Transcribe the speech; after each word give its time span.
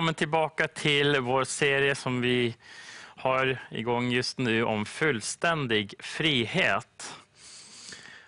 välkommen 0.00 0.14
tillbaka 0.14 0.68
till 0.68 1.20
vår 1.20 1.44
serie 1.44 1.94
som 1.94 2.20
vi 2.20 2.56
har 3.16 3.58
igång 3.70 4.10
just 4.10 4.38
nu 4.38 4.64
om 4.64 4.86
fullständig 4.86 5.94
frihet. 5.98 7.14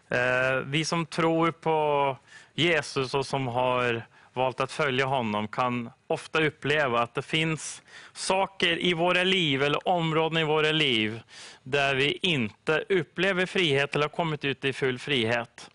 Eh, 0.09 0.57
vi 0.67 0.85
som 0.85 1.07
tror 1.07 1.51
på 1.51 2.17
Jesus 2.55 3.15
och 3.15 3.27
som 3.27 3.47
har 3.47 4.03
valt 4.33 4.61
att 4.61 4.73
följa 4.73 5.07
honom 5.07 5.49
kan 5.49 5.91
ofta 6.07 6.43
uppleva 6.45 7.01
att 7.01 7.15
det 7.15 7.23
finns 7.23 7.83
saker 8.13 8.85
i 8.85 8.95
våra 8.95 9.25
liv 9.25 9.63
eller 9.63 9.89
områden 9.89 10.39
i 10.39 10.45
våra 10.45 10.73
liv 10.73 11.21
där 11.63 11.95
vi 11.95 12.19
inte 12.23 12.85
upplever 12.89 13.47
frihet 13.47 13.95
eller 13.95 14.05
har 14.05 14.17
kommit 14.17 14.45
ut 14.45 14.65
i 14.65 14.73
full 14.73 14.99
frihet. 14.99 15.71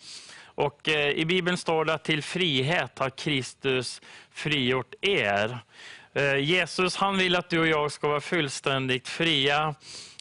Och 0.57 0.90
eh, 0.90 1.09
I 1.09 1.26
Bibeln 1.26 1.57
står 1.57 1.85
det 1.85 1.93
att 1.93 2.04
till 2.04 2.23
frihet 2.23 2.99
har 2.99 3.09
Kristus 3.09 4.02
frigjort 4.32 4.93
er. 5.02 5.59
Eh, 6.17 6.38
Jesus 6.38 6.95
han 6.95 7.17
vill 7.17 7.35
att 7.35 7.49
du 7.49 7.59
och 7.59 7.67
jag 7.67 7.91
ska 7.91 8.07
vara 8.07 8.21
fullständigt 8.21 9.07
fria, 9.07 9.76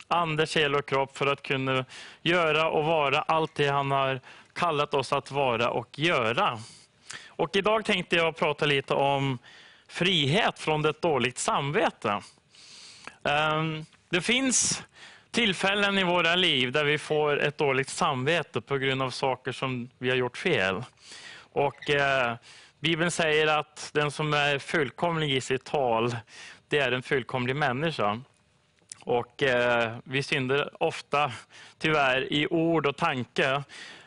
ande, 0.08 0.46
själ 0.46 0.74
och 0.74 0.86
kropp, 0.86 1.18
för 1.18 1.26
att 1.26 1.42
kunna 1.42 1.84
göra 2.22 2.70
och 2.70 2.84
vara 2.84 3.20
allt 3.20 3.54
det 3.54 3.68
han 3.68 3.90
har 3.90 4.20
kallat 4.52 4.94
oss 4.94 5.12
att 5.12 5.30
vara 5.30 5.70
och 5.70 5.98
göra. 5.98 6.58
Och 7.26 7.56
idag 7.56 7.84
tänkte 7.84 8.16
jag 8.16 8.36
prata 8.36 8.66
lite 8.66 8.94
om 8.94 9.38
frihet 9.88 10.58
från 10.58 10.84
ett 10.84 11.02
dåligt 11.02 11.38
samvete. 11.38 12.20
Ehm, 13.24 13.84
det 14.10 14.20
finns 14.20 14.82
tillfällen 15.30 15.98
i 15.98 16.04
våra 16.04 16.34
liv 16.34 16.72
där 16.72 16.84
vi 16.84 16.98
får 16.98 17.42
ett 17.42 17.58
dåligt 17.58 17.88
samvete 17.88 18.60
på 18.60 18.78
grund 18.78 19.02
av 19.02 19.10
saker 19.10 19.52
som 19.52 19.90
vi 19.98 20.08
har 20.08 20.16
gjort 20.16 20.36
fel. 20.36 20.82
Och 21.52 21.90
eh, 21.90 22.36
Bibeln 22.80 23.10
säger 23.10 23.46
att 23.46 23.90
den 23.94 24.10
som 24.10 24.34
är 24.34 24.58
fullkomlig 24.58 25.32
i 25.32 25.40
sitt 25.40 25.64
tal, 25.64 26.16
det 26.68 26.78
är 26.78 26.92
en 26.92 27.02
fullkomlig 27.02 27.56
människa. 27.56 28.20
Och 29.00 29.42
eh, 29.42 29.96
Vi 30.04 30.22
synder 30.22 30.82
ofta, 30.82 31.32
tyvärr, 31.78 32.32
i 32.32 32.46
ord 32.46 32.86
och 32.86 32.96
tanke. 32.96 33.62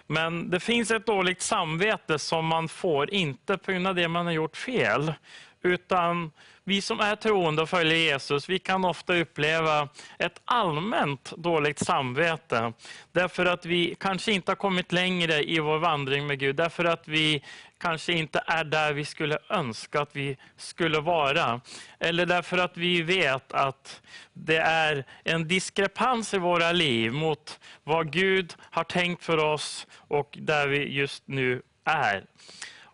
Men 0.08 0.50
det 0.50 0.60
finns 0.60 0.92
ett 0.92 1.06
dåligt 1.06 1.42
samvete 1.42 2.20
som 2.20 2.46
man 2.46 2.68
får, 2.68 3.14
inte 3.14 3.58
på 3.58 3.72
grund 3.72 3.88
av 3.88 3.96
det 3.96 4.08
man 4.08 4.26
har 4.26 4.34
gjort 4.34 4.58
fel, 4.58 5.14
utan 5.62 6.32
vi 6.70 6.82
som 6.82 7.00
är 7.00 7.16
troende 7.16 7.62
och 7.62 7.70
följer 7.70 7.98
Jesus, 7.98 8.50
vi 8.50 8.60
kan 8.60 8.86
ofta 8.86 9.16
uppleva 9.16 9.90
ett 10.18 10.42
allmänt 10.46 11.34
dåligt 11.38 11.80
samvete. 11.80 12.74
Därför 13.12 13.46
att 13.46 13.66
vi 13.66 13.96
kanske 14.00 14.32
inte 14.32 14.52
har 14.52 14.56
kommit 14.56 14.92
längre 14.92 15.44
i 15.44 15.60
vår 15.60 15.78
vandring 15.80 16.28
med 16.28 16.40
Gud. 16.40 16.56
Därför 16.56 16.86
att 16.86 17.08
vi 17.08 17.44
kanske 17.78 18.14
inte 18.14 18.44
är 18.46 18.64
där 18.64 18.94
vi 18.94 19.06
skulle 19.06 19.38
önska 19.50 20.02
att 20.02 20.16
vi 20.16 20.38
skulle 20.58 21.00
vara. 21.00 21.62
Eller 22.00 22.26
därför 22.26 22.58
att 22.58 22.78
vi 22.78 23.02
vet 23.02 23.54
att 23.54 24.02
det 24.34 24.58
är 24.58 25.04
en 25.24 25.48
diskrepans 25.48 26.34
i 26.34 26.38
våra 26.38 26.72
liv 26.72 27.14
mot 27.14 27.60
vad 27.84 28.12
Gud 28.12 28.56
har 28.60 28.84
tänkt 28.84 29.24
för 29.24 29.38
oss 29.38 29.88
och 30.08 30.38
där 30.42 30.68
vi 30.68 30.94
just 30.94 31.24
nu 31.26 31.62
är. 31.86 32.26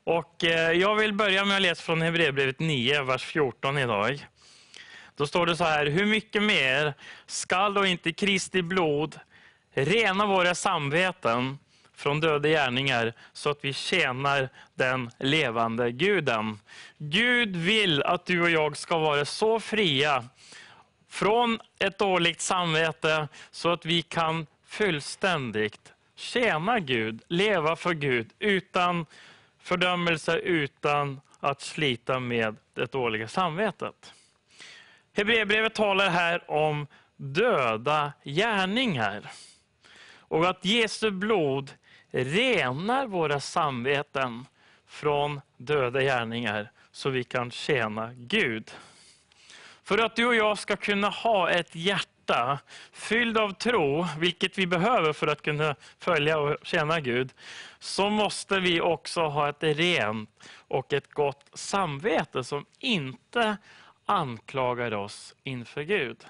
Och 0.06 0.44
eh, 0.44 0.72
jag 0.72 0.96
vill 0.96 1.14
börja 1.14 1.46
med 1.46 1.56
att 1.56 1.62
läsa 1.62 1.82
från 1.82 2.02
Hebreerbrevet 2.02 2.60
9, 2.60 3.04
vers 3.04 3.24
14 3.24 3.78
idag. 3.78 4.28
Då 5.16 5.28
står 5.28 5.46
det 5.46 5.58
så 5.58 5.64
här, 5.64 5.86
hur 5.86 6.06
mycket 6.06 6.44
mer 6.44 6.94
skall 7.26 7.74
då 7.74 7.86
inte 7.86 8.14
Kristi 8.14 8.62
blod 8.62 9.20
rena 9.74 10.26
våra 10.26 10.56
samveten 10.56 11.58
från 11.96 12.20
döda 12.20 12.50
gärningar 12.50 13.14
så 13.34 13.50
att 13.50 13.58
vi 13.62 13.74
tjänar 13.74 14.50
den 14.76 15.12
levande 15.20 15.92
guden. 15.92 16.60
Gud 16.98 17.56
vill 17.56 18.04
att 18.04 18.26
du 18.26 18.42
och 18.42 18.50
jag 18.50 18.78
ska 18.78 18.98
vara 18.98 19.26
så 19.26 19.60
fria 19.60 20.26
från 21.10 21.60
ett 21.80 21.98
dåligt 21.98 22.42
samvete 22.42 23.28
så 23.52 23.70
att 23.70 23.86
vi 23.86 24.02
kan 24.02 24.48
fullständigt 24.66 25.94
tjäna 26.16 26.80
Gud, 26.80 27.22
leva 27.28 27.76
för 27.76 27.94
Gud 27.94 28.30
utan 28.40 29.06
fördömelse, 29.66 30.38
utan 30.38 31.22
att 31.40 31.62
slita 31.62 32.20
med 32.20 32.56
det 32.74 32.92
dåliga 32.92 33.28
samvetet. 33.28 34.14
Hebreerbrevet 35.14 35.74
talar 35.74 36.10
här 36.10 36.52
om 36.52 36.88
döda 37.16 38.14
gärningar. 38.24 39.32
Och 40.18 40.50
att 40.50 40.66
Jesu 40.66 41.12
blod 41.12 41.72
renar 42.12 43.08
våra 43.08 43.40
samveten 43.40 44.46
från 44.88 45.42
döda 45.58 46.02
gärningar 46.02 46.72
så 46.92 47.10
vi 47.10 47.24
kan 47.24 47.52
tjäna 47.52 48.14
Gud. 48.14 48.72
För 49.84 49.98
att 49.98 50.16
du 50.16 50.26
och 50.26 50.36
jag 50.36 50.58
ska 50.58 50.76
kunna 50.76 51.10
ha 51.10 51.50
ett 51.50 51.76
hjärta 51.76 52.60
fylld 52.92 53.38
av 53.38 53.54
tro, 53.54 54.08
vilket 54.20 54.58
vi 54.58 54.68
behöver 54.68 55.14
för 55.14 55.28
att 55.28 55.42
kunna 55.42 55.76
följa 56.00 56.40
och 56.40 56.58
tjäna 56.64 57.00
Gud, 57.00 57.34
så 57.86 58.10
måste 58.10 58.60
vi 58.60 58.82
också 58.82 59.22
ha 59.22 59.50
ett 59.50 59.64
rent 59.64 60.30
och 60.68 60.94
ett 60.94 61.12
gott 61.12 61.50
samvete 61.54 62.44
som 62.44 62.66
inte 62.80 63.58
anklagar 64.06 64.94
oss 64.94 65.36
inför 65.44 65.82
Gud. 65.82 66.26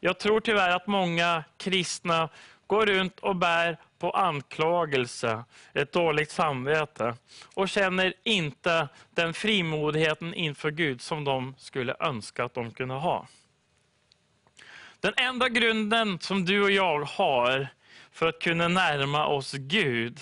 Jag 0.00 0.18
tror 0.18 0.40
tyvärr 0.40 0.76
att 0.76 0.86
många 0.86 1.44
kristna 1.56 2.28
går 2.66 2.86
runt 2.86 3.20
och 3.20 3.36
bär 3.36 3.78
på 3.98 4.10
anklagelse, 4.10 5.44
ett 5.72 5.92
dåligt 5.92 6.30
samvete 6.30 7.14
och 7.54 7.68
känner 7.68 8.14
inte 8.22 8.88
den 9.10 9.34
frimodigheten 9.34 10.34
inför 10.34 10.70
Gud 10.70 11.00
som 11.00 11.24
de 11.24 11.54
skulle 11.58 11.96
önska 12.00 12.44
att 12.44 12.54
de 12.54 12.70
kunde 12.70 12.94
ha. 12.94 13.26
Den 15.00 15.14
enda 15.16 15.48
grunden 15.48 16.18
som 16.18 16.44
du 16.44 16.62
och 16.62 16.70
jag 16.70 17.00
har 17.00 17.68
för 18.12 18.28
att 18.28 18.40
kunna 18.40 18.68
närma 18.68 19.26
oss 19.26 19.52
Gud, 19.52 20.20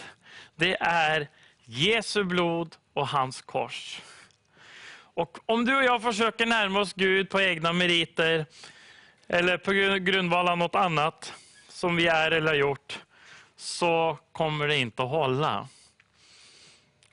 det 0.57 0.77
är 0.81 1.29
Jesu 1.65 2.25
blod 2.25 2.77
och 2.93 3.09
hans 3.09 3.43
kors. 3.43 4.03
Och 5.15 5.39
om 5.47 5.65
du 5.65 5.77
och 5.77 5.85
jag 5.85 6.03
försöker 6.03 6.47
närma 6.47 6.81
oss 6.81 6.93
Gud 6.93 7.31
på 7.31 7.41
egna 7.41 7.73
meriter, 7.73 8.47
eller 9.29 9.59
på 9.59 9.73
grundval 9.99 10.49
av 10.49 10.59
något 10.59 10.75
annat 10.75 11.35
som 11.69 11.97
vi 11.97 12.07
är 12.07 12.31
eller 12.31 12.47
har 12.47 12.55
gjort, 12.55 13.01
så 13.57 14.19
kommer 14.33 14.69
det 14.69 14.77
inte 14.77 15.03
att 15.03 15.09
hålla. 15.09 15.69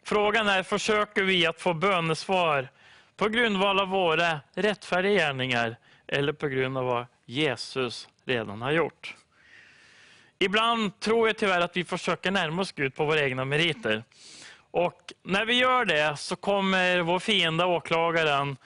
Frågan 0.04 0.48
är, 0.48 0.64
försöker 0.64 1.24
vi 1.24 1.46
att 1.46 1.62
få 1.62 1.74
bönesvar 1.74 2.70
på 3.18 3.30
grundval 3.30 3.80
av 3.80 3.88
våra 3.88 4.40
rättfärdiga 4.54 5.14
gärningar 5.14 5.78
eller 6.08 6.34
på 6.34 6.48
grund 6.48 6.78
av 6.78 6.86
vad 6.86 7.06
Jesus 7.26 8.10
redan 8.26 8.62
har 8.62 8.72
gjort? 8.72 9.16
Ibland 10.42 11.00
tror 11.00 11.28
jag 11.28 11.38
tyvärr 11.38 11.62
att 11.62 11.78
vi 11.78 11.84
försöker 11.84 12.32
närma 12.32 12.62
oss 12.62 12.72
Gud 12.72 12.96
på 12.96 13.06
våra 13.06 13.22
egna 13.22 13.46
meriter. 13.46 14.04
Och 14.72 15.14
när 15.24 15.46
vi 15.46 15.54
gör 15.54 15.86
det 15.86 16.18
så 16.18 16.36
kommer 16.36 17.00
vår 17.00 17.20
fiende, 17.20 17.66
åklagaren, 17.66 18.58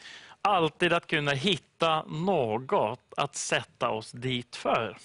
alltid 0.42 0.94
att 0.94 1.08
kunna 1.08 1.32
hitta 1.32 2.04
något 2.04 3.14
att 3.18 3.36
sätta 3.36 3.90
oss 3.90 4.12
dit 4.12 4.56
för. 4.56 4.98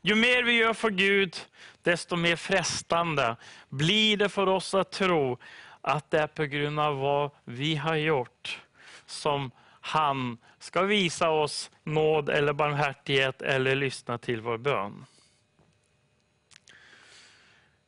Ju 0.00 0.14
mer 0.14 0.42
vi 0.42 0.52
gör 0.52 0.74
för 0.74 0.90
Gud, 0.90 1.36
desto 1.82 2.16
mer 2.16 2.36
frestande 2.36 3.36
blir 3.68 4.16
det 4.16 4.28
för 4.28 4.46
oss 4.46 4.74
att 4.74 4.90
tro 4.90 5.38
att 5.80 6.10
det 6.10 6.18
är 6.18 6.26
på 6.26 6.44
grund 6.44 6.80
av 6.80 6.98
vad 6.98 7.30
vi 7.44 7.76
har 7.76 7.94
gjort 7.94 8.60
som 9.06 9.50
han 9.80 10.38
ska 10.58 10.82
visa 10.82 11.30
oss 11.30 11.70
nåd 11.84 12.28
eller 12.28 12.52
barmhärtighet 12.52 13.42
eller 13.42 13.74
lyssna 13.74 14.18
till 14.18 14.40
vår 14.40 14.58
bön. 14.58 15.04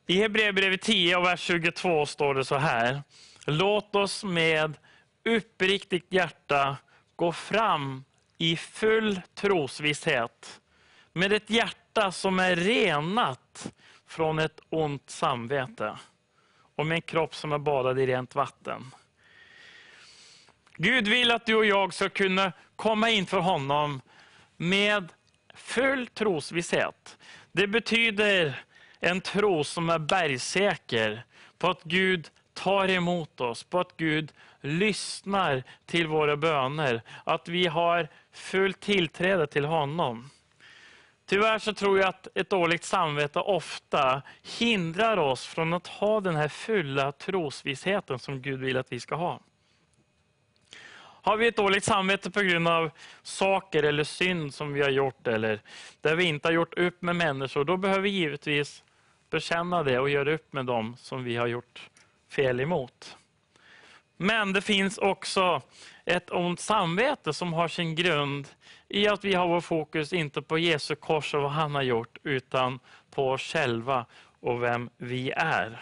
I 0.09 0.21
Hebreerbrevet 0.21 0.81
10 0.81 1.15
och 1.15 1.25
vers 1.25 1.39
22 1.39 2.05
står 2.05 2.35
det 2.35 2.45
så 2.45 2.55
här. 2.55 3.03
Låt 3.45 3.95
oss 3.95 4.23
med 4.23 4.77
uppriktigt 5.25 6.13
hjärta 6.13 6.77
gå 7.15 7.31
fram 7.31 8.03
i 8.37 8.55
full 8.57 9.21
trosvisshet. 9.35 10.61
Med 11.13 11.33
ett 11.33 11.49
hjärta 11.49 12.11
som 12.11 12.39
är 12.39 12.55
renat 12.55 13.73
från 14.07 14.39
ett 14.39 14.59
ont 14.69 15.09
samvete. 15.09 15.97
Och 16.75 16.85
med 16.85 16.95
en 16.95 17.01
kropp 17.01 17.35
som 17.35 17.51
är 17.51 17.57
badad 17.57 17.99
i 17.99 18.05
rent 18.05 18.35
vatten. 18.35 18.91
Gud 20.75 21.07
vill 21.07 21.31
att 21.31 21.45
du 21.45 21.55
och 21.55 21.65
jag 21.65 21.93
ska 21.93 22.09
kunna 22.09 22.51
komma 22.75 23.09
inför 23.09 23.39
honom 23.39 24.01
med 24.57 25.13
full 25.55 26.07
trosvisshet. 26.07 27.17
Det 27.51 27.67
betyder 27.67 28.63
en 28.99 29.21
tro 29.21 29.63
som 29.63 29.89
är 29.89 29.99
bergsäker 29.99 31.23
på 31.57 31.69
att 31.69 31.83
Gud 31.83 32.29
tar 32.53 32.89
emot 32.89 33.41
oss, 33.41 33.63
på 33.63 33.79
att 33.79 33.97
Gud 33.97 34.31
lyssnar 34.61 35.63
till 35.85 36.07
våra 36.07 36.37
böner, 36.37 37.01
att 37.23 37.47
vi 37.47 37.67
har 37.67 38.07
fullt 38.33 38.79
tillträde 38.79 39.47
till 39.47 39.65
honom. 39.65 40.29
Tyvärr 41.25 41.59
så 41.59 41.73
tror 41.73 41.99
jag 41.99 42.07
att 42.07 42.27
ett 42.35 42.49
dåligt 42.49 42.83
samvete 42.83 43.39
ofta 43.39 44.21
hindrar 44.59 45.17
oss 45.17 45.45
från 45.45 45.73
att 45.73 45.87
ha 45.87 46.19
den 46.19 46.35
här 46.35 46.47
fulla 46.47 47.11
trosvissheten 47.11 48.19
som 48.19 48.41
Gud 48.41 48.59
vill 48.59 48.77
att 48.77 48.91
vi 48.91 48.99
ska 48.99 49.15
ha. 49.15 49.39
Har 51.21 51.37
vi 51.37 51.47
ett 51.47 51.55
dåligt 51.55 51.83
samvete 51.83 52.31
på 52.31 52.41
grund 52.41 52.67
av 52.67 52.91
saker 53.23 53.83
eller 53.83 54.03
synd 54.03 54.53
som 54.53 54.73
vi 54.73 54.81
har 54.81 54.89
gjort, 54.89 55.27
eller 55.27 55.61
där 56.01 56.15
vi 56.15 56.23
inte 56.23 56.47
har 56.47 56.53
gjort 56.53 56.77
upp 56.77 57.01
med 57.01 57.15
människor, 57.15 57.65
då 57.65 57.77
behöver 57.77 58.01
vi 58.01 58.09
givetvis 58.09 58.83
bekänna 59.29 59.83
det 59.83 59.99
och 59.99 60.09
göra 60.09 60.33
upp 60.33 60.53
med 60.53 60.65
dem 60.65 60.95
som 60.97 61.23
vi 61.23 61.35
har 61.35 61.47
gjort 61.47 61.89
fel 62.29 62.59
emot. 62.59 63.17
Men 64.17 64.53
det 64.53 64.61
finns 64.61 64.97
också 64.97 65.61
ett 66.05 66.31
ont 66.31 66.59
samvete 66.59 67.33
som 67.33 67.53
har 67.53 67.67
sin 67.67 67.95
grund 67.95 68.47
i 68.87 69.07
att 69.07 69.25
vi 69.25 69.33
har 69.33 69.47
vår 69.47 69.61
fokus 69.61 70.13
inte 70.13 70.41
på 70.41 70.57
Jesu 70.57 70.95
kors 70.95 71.33
och 71.33 71.41
vad 71.41 71.51
han 71.51 71.75
har 71.75 71.81
gjort, 71.81 72.17
utan 72.23 72.79
på 73.11 73.29
oss 73.31 73.41
själva 73.41 74.05
och 74.39 74.63
vem 74.63 74.89
vi 74.97 75.31
är. 75.31 75.81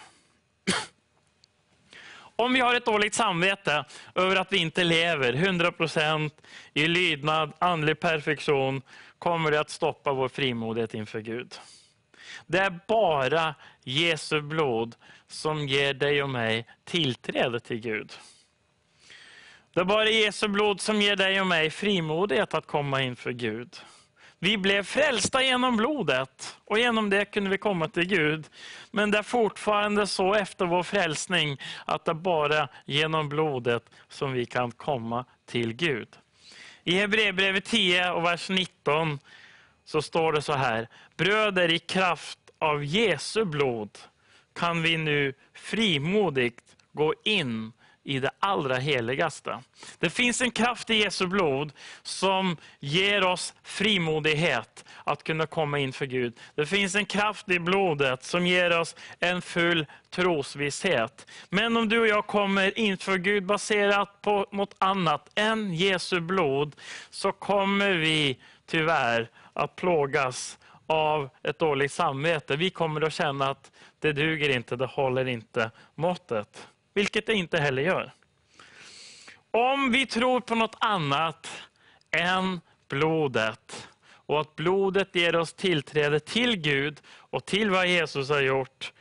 Om 2.35 2.53
vi 2.53 2.59
har 2.59 2.75
ett 2.75 2.85
dåligt 2.85 3.13
samvete 3.13 3.85
över 4.15 4.35
att 4.35 4.53
vi 4.53 4.57
inte 4.57 4.83
lever 4.83 5.33
100% 5.33 6.31
i 6.73 6.87
lydnad, 6.87 7.53
andlig 7.59 7.99
perfektion, 7.99 8.81
kommer 9.19 9.51
det 9.51 9.59
att 9.59 9.69
stoppa 9.69 10.13
vår 10.13 10.29
frimodighet 10.29 10.93
inför 10.93 11.19
Gud. 11.19 11.59
Det 12.47 12.59
är 12.59 12.79
bara 12.87 13.55
Jesu 13.83 14.41
blod 14.41 14.95
som 15.27 15.67
ger 15.67 15.93
dig 15.93 16.23
och 16.23 16.29
mig 16.29 16.65
tillträde 16.83 17.59
till 17.59 17.79
Gud. 17.79 18.11
Det 19.73 19.79
är 19.79 19.85
bara 19.85 20.09
Jesu 20.09 20.47
blod 20.47 20.81
som 20.81 21.01
ger 21.01 21.15
dig 21.15 21.41
och 21.41 21.47
mig 21.47 21.69
frimodighet 21.69 22.53
att 22.53 22.67
komma 22.67 23.01
inför 23.01 23.31
Gud. 23.31 23.77
Vi 24.39 24.57
blev 24.57 24.83
frälsta 24.83 25.43
genom 25.43 25.77
blodet 25.77 26.57
och 26.65 26.79
genom 26.79 27.09
det 27.09 27.25
kunde 27.25 27.49
vi 27.49 27.57
komma 27.57 27.87
till 27.87 28.05
Gud. 28.05 28.45
Men 28.91 29.11
det 29.11 29.17
är 29.17 29.23
fortfarande 29.23 30.07
så 30.07 30.33
efter 30.33 30.65
vår 30.65 30.83
frälsning 30.83 31.57
att 31.85 32.05
det 32.05 32.11
är 32.11 32.15
bara 32.15 32.69
genom 32.85 33.29
blodet 33.29 33.83
som 34.09 34.31
vi 34.31 34.45
kan 34.45 34.71
komma 34.71 35.25
till 35.45 35.73
Gud. 35.73 36.07
I 36.83 36.91
Hebreerbrevet 36.95 37.65
10 37.65 38.11
och 38.11 38.25
vers 38.25 38.49
19 38.49 39.19
så 39.87 40.01
står 40.01 40.33
det 40.33 40.41
så 40.41 40.53
här. 40.53 40.87
Bröder 41.15 41.73
i 41.73 41.79
kraft 41.79 42.39
av 42.59 42.83
Jesu 42.83 43.45
blod 43.45 43.97
kan 44.55 44.81
vi 44.81 44.97
nu 44.97 45.33
frimodigt 45.53 46.75
gå 46.93 47.13
in 47.23 47.71
i 48.03 48.19
det 48.19 48.29
allra 48.39 48.75
heligaste. 48.75 49.59
Det 49.99 50.09
finns 50.09 50.41
en 50.41 50.51
kraft 50.51 50.89
i 50.89 50.95
Jesu 50.95 51.27
blod 51.27 51.71
som 52.03 52.57
ger 52.79 53.23
oss 53.23 53.53
frimodighet 53.63 54.85
att 55.03 55.23
kunna 55.23 55.45
komma 55.45 55.79
inför 55.79 56.05
Gud. 56.05 56.39
Det 56.55 56.65
finns 56.65 56.95
en 56.95 57.05
kraft 57.05 57.49
i 57.49 57.59
blodet 57.59 58.23
som 58.23 58.47
ger 58.47 58.79
oss 58.79 58.95
en 59.19 59.41
full 59.41 59.85
trosvisshet. 60.09 61.27
Men 61.49 61.77
om 61.77 61.89
du 61.89 61.99
och 61.99 62.07
jag 62.07 62.27
kommer 62.27 62.79
inför 62.79 63.17
Gud 63.17 63.45
baserat 63.45 64.21
på 64.21 64.45
något 64.51 64.75
annat 64.77 65.29
än 65.35 65.73
Jesu 65.73 66.19
blod, 66.19 66.75
så 67.09 67.31
kommer 67.31 67.93
vi 67.93 68.37
tyvärr 68.65 69.29
att 69.57 69.75
plågas 69.75 70.57
av 70.87 71.29
ett 71.43 71.59
dåligt 71.59 71.91
samvete. 71.91 72.55
Vi 72.55 72.69
kommer 72.69 73.01
att 73.01 73.13
känna 73.13 73.49
att 73.49 73.71
det 73.99 74.11
duger 74.11 74.49
inte, 74.49 74.75
det 74.75 74.85
håller 74.85 75.25
inte 75.25 75.71
måttet. 75.95 76.67
Vilket 76.93 77.25
det 77.25 77.33
inte 77.33 77.57
heller 77.57 77.81
gör. 77.81 78.13
Om 79.51 79.91
vi 79.91 80.05
tror 80.05 80.39
på 80.39 80.55
något 80.55 80.75
annat 80.79 81.63
än 82.11 82.61
blodet 82.87 83.87
och 84.09 84.41
att 84.41 84.55
blodet 84.55 85.15
ger 85.15 85.35
oss 85.35 85.53
tillträde 85.53 86.19
till 86.19 86.55
Gud 86.55 87.01
och 87.07 87.45
till 87.45 87.69
vad 87.69 87.87
Jesus 87.87 88.29
har 88.29 88.41
gjort, 88.41 88.93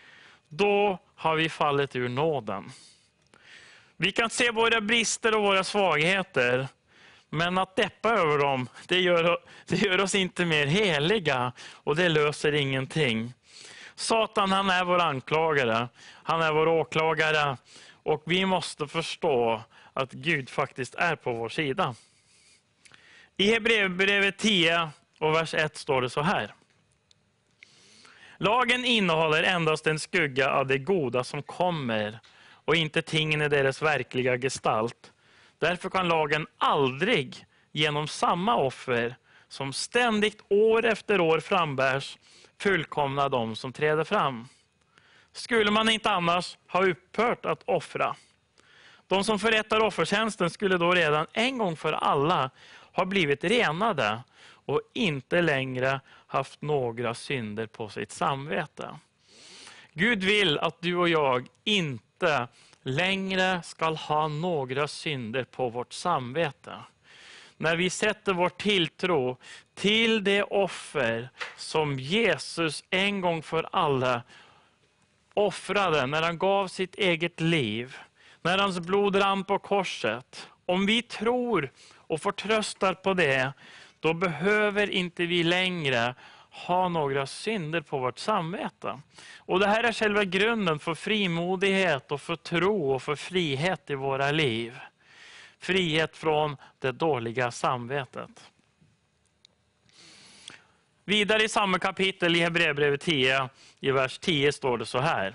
då 0.49 0.99
har 1.15 1.37
vi 1.37 1.49
fallit 1.49 1.97
ur 1.97 2.09
nåden. 2.09 2.71
Vi 3.97 4.13
kan 4.13 4.31
se 4.31 4.51
våra 4.51 4.81
brister 4.81 5.37
och 5.37 5.43
våra 5.43 5.65
svagheter, 5.65 6.69
men 7.31 7.59
att 7.59 7.77
deppa 7.77 8.11
över 8.11 8.39
dem, 8.39 8.69
det 8.89 9.01
gör, 9.01 9.39
det 9.67 9.77
gör 9.77 10.01
oss 10.01 10.15
inte 10.15 10.45
mer 10.45 10.67
heliga 10.67 11.53
och 11.73 11.97
det 11.97 12.09
löser 12.09 12.53
ingenting. 12.53 13.33
Satan 13.95 14.53
han 14.53 14.71
är 14.71 14.85
vår 14.85 14.99
anklagare, 14.99 15.89
han 16.23 16.43
är 16.43 16.53
vår 16.53 16.69
åklagare 16.69 17.57
och 18.03 18.23
vi 18.27 18.47
måste 18.47 18.87
förstå 18.87 19.63
att 19.93 20.13
Gud 20.13 20.51
faktiskt 20.51 20.95
är 20.95 21.17
på 21.17 21.33
vår 21.33 21.49
sida. 21.49 21.95
I 23.37 23.51
Hebreerbrevet 23.53 24.39
10 24.39 24.91
och 25.19 25.35
vers 25.35 25.55
1 25.55 25.77
står 25.77 26.03
det 26.03 26.11
så 26.11 26.23
här. 26.23 26.55
Lagen 28.39 28.85
innehåller 28.85 29.43
endast 29.43 29.87
en 29.87 29.99
skugga 29.99 30.51
av 30.51 30.67
det 30.67 30.79
goda 30.79 31.25
som 31.25 31.43
kommer 31.43 32.19
och 32.65 32.77
inte 32.77 33.03
tingen 33.03 33.43
i 33.43 33.49
deras 33.49 33.83
verkliga 33.83 34.39
gestalt. 34.39 35.13
Därför 35.59 35.91
kan 35.91 36.09
lagen 36.09 36.47
aldrig 36.59 37.47
genom 37.73 38.09
samma 38.09 38.57
offer 38.57 39.17
som 39.49 39.73
ständigt 39.73 40.43
år 40.49 40.85
efter 40.85 41.21
år 41.21 41.41
frambärs 41.41 42.19
fullkomna 42.59 43.29
de 43.29 43.57
som 43.57 43.73
träder 43.73 44.05
fram. 44.05 44.49
Skulle 45.33 45.71
man 45.71 45.89
inte 45.89 46.11
annars 46.11 46.59
ha 46.69 46.87
upphört 46.87 47.45
att 47.45 47.63
offra? 47.65 48.17
De 49.07 49.25
som 49.25 49.39
förrättar 49.39 49.81
offertjänsten 49.81 50.51
skulle 50.51 50.79
då 50.79 50.93
redan 50.93 51.27
en 51.33 51.59
gång 51.59 51.77
för 51.77 51.93
alla 51.93 52.51
ha 52.93 53.05
blivit 53.05 53.45
renade 53.45 54.23
och 54.67 54.81
inte 54.95 55.43
längre 55.43 56.01
haft 56.27 56.63
några 56.63 57.15
synder 57.15 57.67
på 57.67 57.89
sitt 57.89 58.13
samvete. 58.13 58.99
Gud 59.93 60.25
vill 60.25 60.59
att 60.59 60.81
du 60.81 60.97
och 60.97 61.09
jag 61.09 61.47
inte 61.65 62.49
längre 62.87 63.63
skall 63.63 63.97
ha 63.97 64.29
några 64.29 64.89
synder 64.89 65.45
på 65.45 65.69
vårt 65.69 65.93
samvete. 65.93 66.75
När 67.57 67.77
vi 67.77 67.91
sätter 67.91 68.33
vår 68.33 68.49
tilltro 68.49 69.37
till 69.75 70.25
det 70.25 70.43
offer 70.43 71.29
som 71.57 71.99
Jesus 71.99 72.85
en 72.91 73.21
gång 73.21 73.43
för 73.43 73.69
alla 73.73 74.23
offrade 75.35 76.07
när 76.07 76.23
han 76.23 76.39
gav 76.39 76.69
sitt 76.69 76.95
eget 76.95 77.41
liv, 77.41 77.97
när 78.43 78.59
hans 78.59 78.81
blod 78.81 79.17
rann 79.17 79.45
på 79.45 79.59
korset. 79.59 80.49
Om 80.67 80.87
vi 80.87 81.03
tror 81.03 81.71
och 81.97 82.21
förtröstar 82.21 82.95
på 82.95 83.15
det, 83.15 83.53
då 84.01 84.15
behöver 84.15 84.91
inte 84.91 85.27
vi 85.27 85.43
längre 85.43 86.15
ha 86.57 86.89
några 86.89 87.27
synder 87.27 87.81
på 87.81 87.99
vårt 87.99 88.19
samvete. 88.19 89.01
Och 89.37 89.61
Det 89.61 89.67
här 89.67 89.85
är 89.85 89.93
själva 89.93 90.25
grunden 90.25 90.79
för 90.79 90.95
frimodighet, 90.95 92.13
och 92.13 92.21
för 92.21 92.37
tro 92.37 92.93
och 92.93 93.03
för 93.03 93.17
frihet 93.17 93.91
i 93.91 93.95
våra 93.95 94.31
liv. 94.31 94.79
Frihet 95.59 96.17
från 96.17 96.57
det 96.79 96.93
dåliga 96.93 97.51
samvetet. 97.51 98.51
Vidare 101.05 101.43
i 101.45 101.49
samma 101.49 101.79
kapitel 101.79 102.37
i 102.37 102.41
Hebreerbrevet 102.41 103.01
10, 103.01 103.49
i 103.81 103.91
vers 103.91 104.19
10 104.19 104.53
står 104.53 104.79
det 104.79 104.87
så 104.87 104.99
här. 104.99 105.35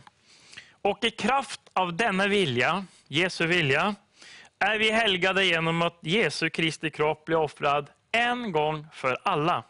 Och 0.82 1.04
i 1.04 1.12
kraft 1.12 1.62
av 1.74 1.94
denna 1.94 2.28
vilja, 2.28 2.86
Jesu 3.08 3.46
vilja, 3.46 3.96
är 4.60 4.78
vi 4.78 4.92
helgade 4.92 5.46
genom 5.46 5.82
att 5.82 5.98
Jesu 6.02 6.50
Kristi 6.50 6.90
kropp 6.90 7.26
blir 7.26 7.38
offrad 7.38 7.90
en 8.12 8.52
gång 8.52 8.88
för 8.94 9.18
alla. 9.24 9.64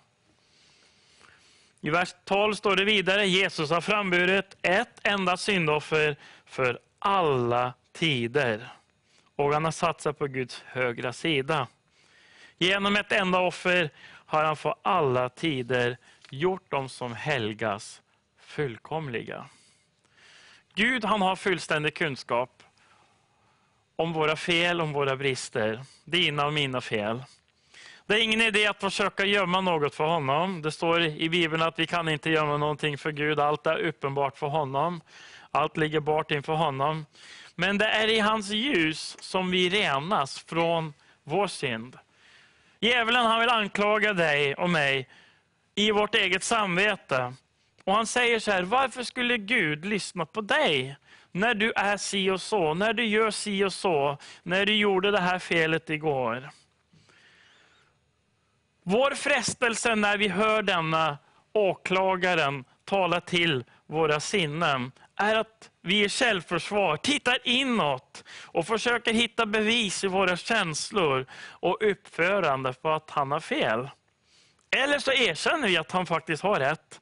I 1.83 1.89
vers 1.89 2.15
12 2.25 2.53
står 2.53 2.75
det 2.75 2.85
vidare, 2.85 3.27
Jesus 3.27 3.69
har 3.69 3.81
framburit 3.81 4.57
ett 4.61 5.00
enda 5.03 5.38
syndoffer 5.38 6.15
för 6.45 6.79
alla 7.00 7.73
tider. 7.91 8.67
Och 9.35 9.53
han 9.53 9.65
har 9.65 9.71
satsat 9.71 10.19
på 10.19 10.27
Guds 10.27 10.63
högra 10.65 11.13
sida. 11.13 11.67
Genom 12.57 12.95
ett 12.95 13.11
enda 13.11 13.39
offer 13.39 13.89
har 14.03 14.43
han 14.43 14.55
för 14.55 14.75
alla 14.81 15.29
tider 15.29 15.97
gjort 16.29 16.71
dem 16.71 16.89
som 16.89 17.13
helgas 17.13 18.01
fullkomliga. 18.39 19.45
Gud 20.73 21.05
han 21.05 21.21
har 21.21 21.35
fullständig 21.35 21.95
kunskap 21.95 22.63
om 23.95 24.13
våra 24.13 24.35
fel, 24.35 24.81
om 24.81 24.93
våra 24.93 25.15
brister. 25.15 25.83
Dina 26.05 26.45
och 26.45 26.53
mina 26.53 26.81
fel. 26.81 27.23
Det 28.05 28.13
är 28.13 28.24
ingen 28.24 28.41
idé 28.41 28.67
att 28.67 28.81
försöka 28.81 29.25
gömma 29.25 29.62
något 29.62 29.96
för 29.96 30.03
honom. 30.03 30.62
Det 30.62 30.72
står 30.72 31.01
i 31.01 31.29
Bibeln 31.29 31.63
att 31.63 31.79
vi 31.79 31.88
kan 31.88 32.10
inte 32.10 32.29
gömma 32.29 32.58
någonting 32.58 32.98
för 32.98 33.12
Gud. 33.12 33.39
Allt 33.39 33.67
är 33.67 33.77
uppenbart 33.77 34.38
för 34.38 34.48
honom. 34.48 35.01
Allt 35.51 35.77
ligger 35.77 36.00
bort 36.00 36.31
inför 36.31 36.53
honom. 36.53 37.05
Men 37.55 37.77
det 37.77 37.88
är 37.88 38.08
i 38.08 38.20
hans 38.20 38.50
ljus 38.50 39.17
som 39.20 39.51
vi 39.51 39.70
renas 39.70 40.39
från 40.39 40.93
vår 41.24 41.48
synd. 41.48 41.98
Djävulen 42.79 43.25
han 43.25 43.39
vill 43.39 43.50
anklaga 43.50 44.13
dig 44.13 44.55
och 44.55 44.70
mig 44.70 45.10
i 45.75 45.91
vårt 45.91 46.15
eget 46.15 46.43
samvete. 46.43 47.34
Och 47.84 47.93
Han 47.96 48.08
säger 48.08 48.39
så 48.39 48.51
här, 48.51 48.63
varför 48.63 49.03
skulle 49.03 49.38
Gud 49.38 49.86
lyssna 49.86 50.25
på 50.25 50.41
dig? 50.41 50.96
När 51.31 51.53
du 51.53 51.72
är 51.75 51.98
si 51.98 52.29
och 52.29 52.41
så, 52.41 52.74
när 52.74 52.93
du 52.93 53.05
gör 53.05 53.31
si 53.31 53.63
och 53.63 53.74
så, 53.74 54.17
när 54.43 54.65
du 54.65 54.75
gjorde 54.75 55.12
det 55.12 55.20
här 55.20 55.39
felet 55.39 55.89
igår. 55.89 56.50
Vår 58.83 59.11
frestelse 59.11 59.95
när 59.95 60.17
vi 60.17 60.27
hör 60.27 60.61
denna 60.61 61.17
åklagaren 61.53 62.63
tala 62.85 63.21
till 63.21 63.63
våra 63.88 64.19
sinnen 64.19 64.91
är 65.15 65.35
att 65.35 65.69
vi 65.81 66.03
i 66.03 66.09
självförsvar 66.09 66.97
tittar 66.97 67.38
inåt 67.43 68.23
och 68.45 68.67
försöker 68.67 69.13
hitta 69.13 69.45
bevis 69.45 70.03
i 70.03 70.07
våra 70.07 70.38
känslor 70.38 71.25
och 71.50 71.77
uppförande 71.81 72.73
på 72.73 72.89
att 72.89 73.09
han 73.09 73.31
har 73.31 73.39
fel. 73.39 73.89
Eller 74.75 75.00
så 75.00 75.11
erkänner 75.11 75.67
vi 75.67 75.77
att 75.77 75.91
han 75.91 76.05
faktiskt 76.05 76.43
har 76.43 76.59
rätt 76.59 77.01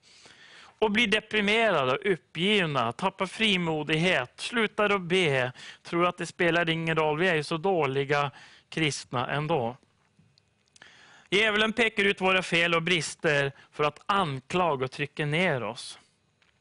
och 0.79 0.91
blir 0.91 1.07
deprimerade 1.07 1.91
och 1.91 2.11
uppgivna, 2.11 2.91
tappar 2.91 3.25
frimodighet, 3.25 4.33
slutar 4.39 4.89
att 4.89 5.01
be, 5.01 5.51
tror 5.83 6.05
att 6.07 6.17
det 6.17 6.25
spelar 6.25 6.69
ingen 6.69 6.95
roll, 6.97 7.19
vi 7.19 7.27
är 7.27 7.35
ju 7.35 7.43
så 7.43 7.57
dåliga 7.57 8.31
kristna 8.69 9.27
ändå. 9.27 9.77
Djävulen 11.31 11.73
pekar 11.73 12.03
ut 12.03 12.21
våra 12.21 12.43
fel 12.43 12.75
och 12.75 12.83
brister 12.83 13.51
för 13.71 13.83
att 13.83 13.99
anklaga 14.05 14.85
och 14.85 14.91
trycka 14.91 15.25
ner 15.25 15.63
oss. 15.63 15.99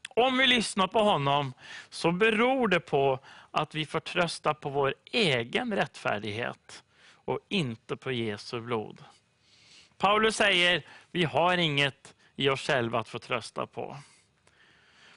Om 0.09 0.37
vi 0.37 0.47
lyssnar 0.47 0.87
på 0.87 0.99
honom 0.99 1.53
så 1.89 2.11
beror 2.11 2.67
det 2.67 2.79
på 2.79 3.19
att 3.51 3.75
vi 3.75 3.85
får 3.85 3.99
trösta 3.99 4.53
på 4.53 4.69
vår 4.69 4.93
egen 5.11 5.75
rättfärdighet 5.75 6.83
och 7.13 7.39
inte 7.49 7.95
på 7.97 8.11
Jesu 8.11 8.61
blod. 8.61 9.03
Paulus 9.97 10.35
säger, 10.35 10.85
vi 11.11 11.23
har 11.23 11.57
inget 11.57 12.15
i 12.35 12.49
oss 12.49 12.61
själva 12.61 12.99
att 12.99 13.09
få 13.09 13.19
trösta 13.19 13.67
på. 13.67 13.97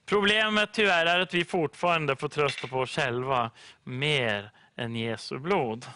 Problemet 0.07 0.73
tyvärr 0.73 1.07
är 1.07 1.21
att 1.21 1.35
vi 1.35 1.45
fortfarande 1.45 2.17
får 2.17 2.29
trösta 2.29 2.69
på 2.69 2.79
oss 2.79 2.91
själva 2.91 3.51
mer 3.85 4.51
än 4.77 4.97
Jesu 4.97 5.39
blod. 5.39 5.87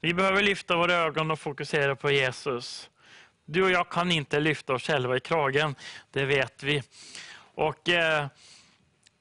Vi 0.00 0.14
behöver 0.14 0.42
lyfta 0.42 0.76
våra 0.76 0.94
ögon 0.94 1.30
och 1.30 1.38
fokusera 1.38 1.96
på 1.96 2.10
Jesus. 2.10 2.90
Du 3.44 3.62
och 3.62 3.70
jag 3.70 3.88
kan 3.88 4.12
inte 4.12 4.40
lyfta 4.40 4.74
oss 4.74 4.82
själva 4.82 5.16
i 5.16 5.20
kragen, 5.20 5.74
det 6.10 6.24
vet 6.24 6.62
vi. 6.62 6.82
Och 7.54 7.88
eh, 7.88 8.26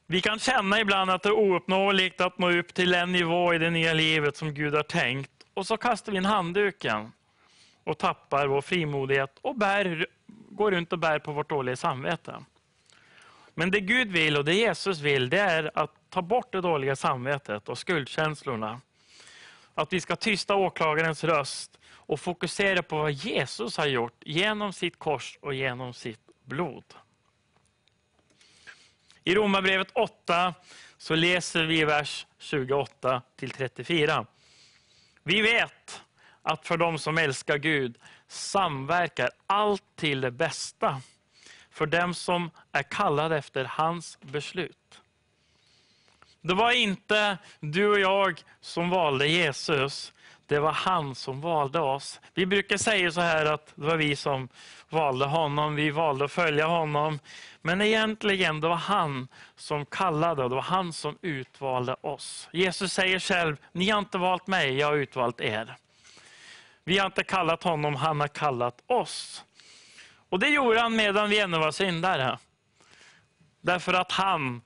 Vi 0.07 0.21
kan 0.21 0.39
känna 0.39 0.79
ibland 0.79 1.11
att 1.11 1.23
det 1.23 1.29
är 1.29 1.33
ouppnåeligt 1.33 2.21
att 2.21 2.37
nå 2.37 2.51
upp 2.51 2.73
till 2.73 2.93
en 2.93 3.11
nivå 3.11 3.53
i 3.53 3.57
det 3.57 3.69
nya 3.69 3.93
livet 3.93 4.37
som 4.37 4.53
Gud 4.53 4.73
har 4.75 4.83
tänkt. 4.83 5.31
Och 5.53 5.67
så 5.67 5.77
kastar 5.77 6.11
vi 6.11 6.17
in 6.17 6.25
handduken 6.25 7.11
och 7.83 7.97
tappar 7.97 8.47
vår 8.47 8.61
frimodighet 8.61 9.37
och 9.41 9.55
bär, 9.55 10.05
går 10.49 10.71
runt 10.71 10.93
och 10.93 10.99
bär 10.99 11.19
på 11.19 11.31
vårt 11.31 11.49
dåliga 11.49 11.75
samvete. 11.75 12.35
Men 13.53 13.71
det 13.71 13.79
Gud 13.79 14.11
vill 14.11 14.37
och 14.37 14.45
det 14.45 14.53
Jesus 14.53 14.99
vill, 14.99 15.29
det 15.29 15.39
är 15.39 15.71
att 15.73 15.91
ta 16.09 16.21
bort 16.21 16.51
det 16.51 16.61
dåliga 16.61 16.95
samvetet 16.95 17.69
och 17.69 17.77
skuldkänslorna. 17.77 18.81
Att 19.77 19.93
vi 19.93 20.01
ska 20.01 20.15
tysta 20.15 20.55
åklagarens 20.55 21.23
röst 21.23 21.79
och 21.87 22.19
fokusera 22.19 22.83
på 22.83 22.97
vad 22.97 23.11
Jesus 23.11 23.77
har 23.77 23.85
gjort 23.85 24.21
genom 24.25 24.73
sitt 24.73 24.99
kors 24.99 25.37
och 25.41 25.53
genom 25.53 25.93
sitt 25.93 26.19
blod. 26.43 26.83
I 29.23 29.35
Romarbrevet 29.35 29.91
8 29.93 30.53
så 30.97 31.15
läser 31.15 31.63
vi 31.63 31.85
vers 31.85 32.27
28 32.39 33.21
till 33.35 33.51
34. 33.51 34.25
Vi 35.23 35.41
vet 35.41 36.01
att 36.41 36.67
för 36.67 36.77
dem 36.77 36.99
som 36.99 37.17
älskar 37.17 37.57
Gud 37.57 37.97
samverkar 38.27 39.29
allt 39.47 39.83
till 39.95 40.21
det 40.21 40.31
bästa 40.31 41.01
för 41.69 41.85
dem 41.85 42.13
som 42.13 42.51
är 42.71 42.83
kallade 42.83 43.37
efter 43.37 43.65
hans 43.65 44.17
beslut. 44.21 45.01
Det 46.47 46.53
var 46.53 46.71
inte 46.71 47.37
du 47.59 47.87
och 47.87 47.99
jag 47.99 48.41
som 48.61 48.89
valde 48.89 49.27
Jesus, 49.27 50.13
det 50.45 50.59
var 50.59 50.71
han 50.71 51.15
som 51.15 51.41
valde 51.41 51.79
oss. 51.79 52.19
Vi 52.33 52.45
brukar 52.45 52.77
säga 52.77 53.11
så 53.11 53.21
här 53.21 53.45
att 53.45 53.73
det 53.75 53.85
var 53.85 53.95
vi 53.97 54.15
som 54.15 54.49
valde 54.89 55.25
honom, 55.25 55.75
vi 55.75 55.89
valde 55.89 56.25
att 56.25 56.31
följa 56.31 56.67
honom. 56.67 57.19
Men 57.61 57.81
egentligen 57.81 58.61
det 58.61 58.67
var 58.67 58.75
han 58.75 59.27
som 59.55 59.85
kallade 59.85 60.43
och 60.43 60.49
det 60.49 60.55
var 60.55 60.61
han 60.61 60.93
som 60.93 61.17
utvalde 61.21 61.95
oss. 62.01 62.49
Jesus 62.51 62.93
säger 62.93 63.19
själv, 63.19 63.57
ni 63.71 63.89
har 63.89 63.99
inte 63.99 64.17
valt 64.17 64.47
mig, 64.47 64.77
jag 64.77 64.87
har 64.87 64.95
utvalt 64.95 65.41
er. 65.41 65.75
Vi 66.83 66.97
har 66.97 67.05
inte 67.05 67.23
kallat 67.23 67.63
honom, 67.63 67.95
han 67.95 68.19
har 68.19 68.27
kallat 68.27 68.83
oss. 68.87 69.43
Och 70.29 70.39
det 70.39 70.49
gjorde 70.49 70.79
han 70.79 70.95
medan 70.95 71.29
vi 71.29 71.39
ännu 71.39 71.57
var 71.57 71.71
syndare. 71.71 72.39
Därför 73.61 73.93
att 73.93 74.11
han 74.11 74.61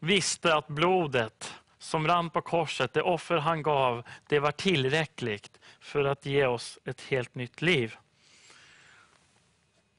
visste 0.00 0.54
att 0.54 0.68
blodet 0.68 1.54
som 1.78 2.08
rann 2.08 2.30
på 2.30 2.42
korset, 2.42 2.94
det 2.94 3.02
offer 3.02 3.36
han 3.36 3.62
gav, 3.62 4.02
det 4.26 4.38
var 4.38 4.52
tillräckligt 4.52 5.60
för 5.80 6.04
att 6.04 6.26
ge 6.26 6.46
oss 6.46 6.78
ett 6.84 7.00
helt 7.00 7.34
nytt 7.34 7.62
liv. 7.62 7.96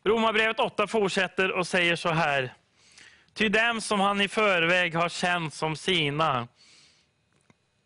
Romarbrevet 0.04 0.60
8 0.60 0.88
fortsätter 0.88 1.52
och 1.52 1.68
säger 1.68 1.96
så 1.96 2.10
här. 2.10 2.54
Ty 3.34 3.50
dem 3.50 3.82
som 3.82 4.00
han 4.00 4.22
i 4.22 4.28
förväg 4.28 4.96
har 4.96 5.10
känt 5.10 5.54
som 5.54 5.76
sina 5.76 6.48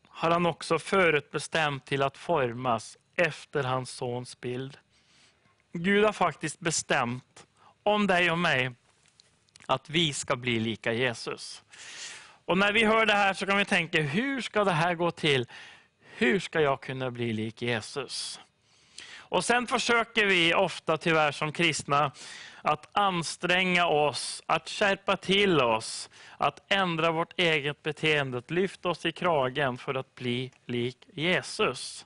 har 0.08 0.32
han 0.32 0.46
också 0.46 0.80
förutbestämt 0.80 1.86
till 1.86 2.04
att 2.04 2.18
formas 2.18 2.98
efter 3.16 3.64
hans 3.64 3.90
sons 3.90 4.42
bild. 4.42 4.78
Gud 5.74 6.06
har 6.06 6.14
faktiskt 6.14 6.60
bestämt 6.60 7.46
om 7.84 8.08
dig 8.08 8.32
och 8.32 8.38
mig 8.38 8.72
att 9.72 9.90
vi 9.90 10.14
ska 10.14 10.36
bli 10.36 10.60
lika 10.60 10.94
Jesus. 10.94 11.64
Och 12.46 12.58
när 12.58 12.72
vi 12.72 12.86
hör 12.86 13.06
det 13.06 13.14
här 13.14 13.34
så 13.34 13.46
kan 13.46 13.58
vi 13.58 13.66
tänka, 13.66 14.02
hur 14.02 14.42
ska 14.42 14.64
det 14.64 14.72
här 14.72 14.96
gå 14.96 15.12
till? 15.12 15.46
Hur 16.16 16.40
ska 16.40 16.62
jag 16.62 16.82
kunna 16.82 17.12
bli 17.12 17.34
lik 17.34 17.62
Jesus? 17.62 18.40
Och 19.18 19.46
sen 19.46 19.68
försöker 19.68 20.26
vi 20.26 20.54
ofta 20.54 20.98
tyvärr 20.98 21.32
som 21.32 21.52
kristna 21.52 22.12
att 22.62 22.90
anstränga 22.98 23.86
oss, 23.86 24.44
att 24.46 24.70
skärpa 24.70 25.18
till 25.18 25.62
oss, 25.62 26.10
att 26.38 26.72
ändra 26.72 27.12
vårt 27.12 27.40
eget 27.40 27.84
beteende, 27.84 28.38
att 28.38 28.52
lyfta 28.52 28.90
oss 28.90 29.06
i 29.06 29.12
kragen 29.12 29.78
för 29.78 29.94
att 29.94 30.16
bli 30.16 30.52
lik 30.66 30.98
Jesus. 31.14 32.06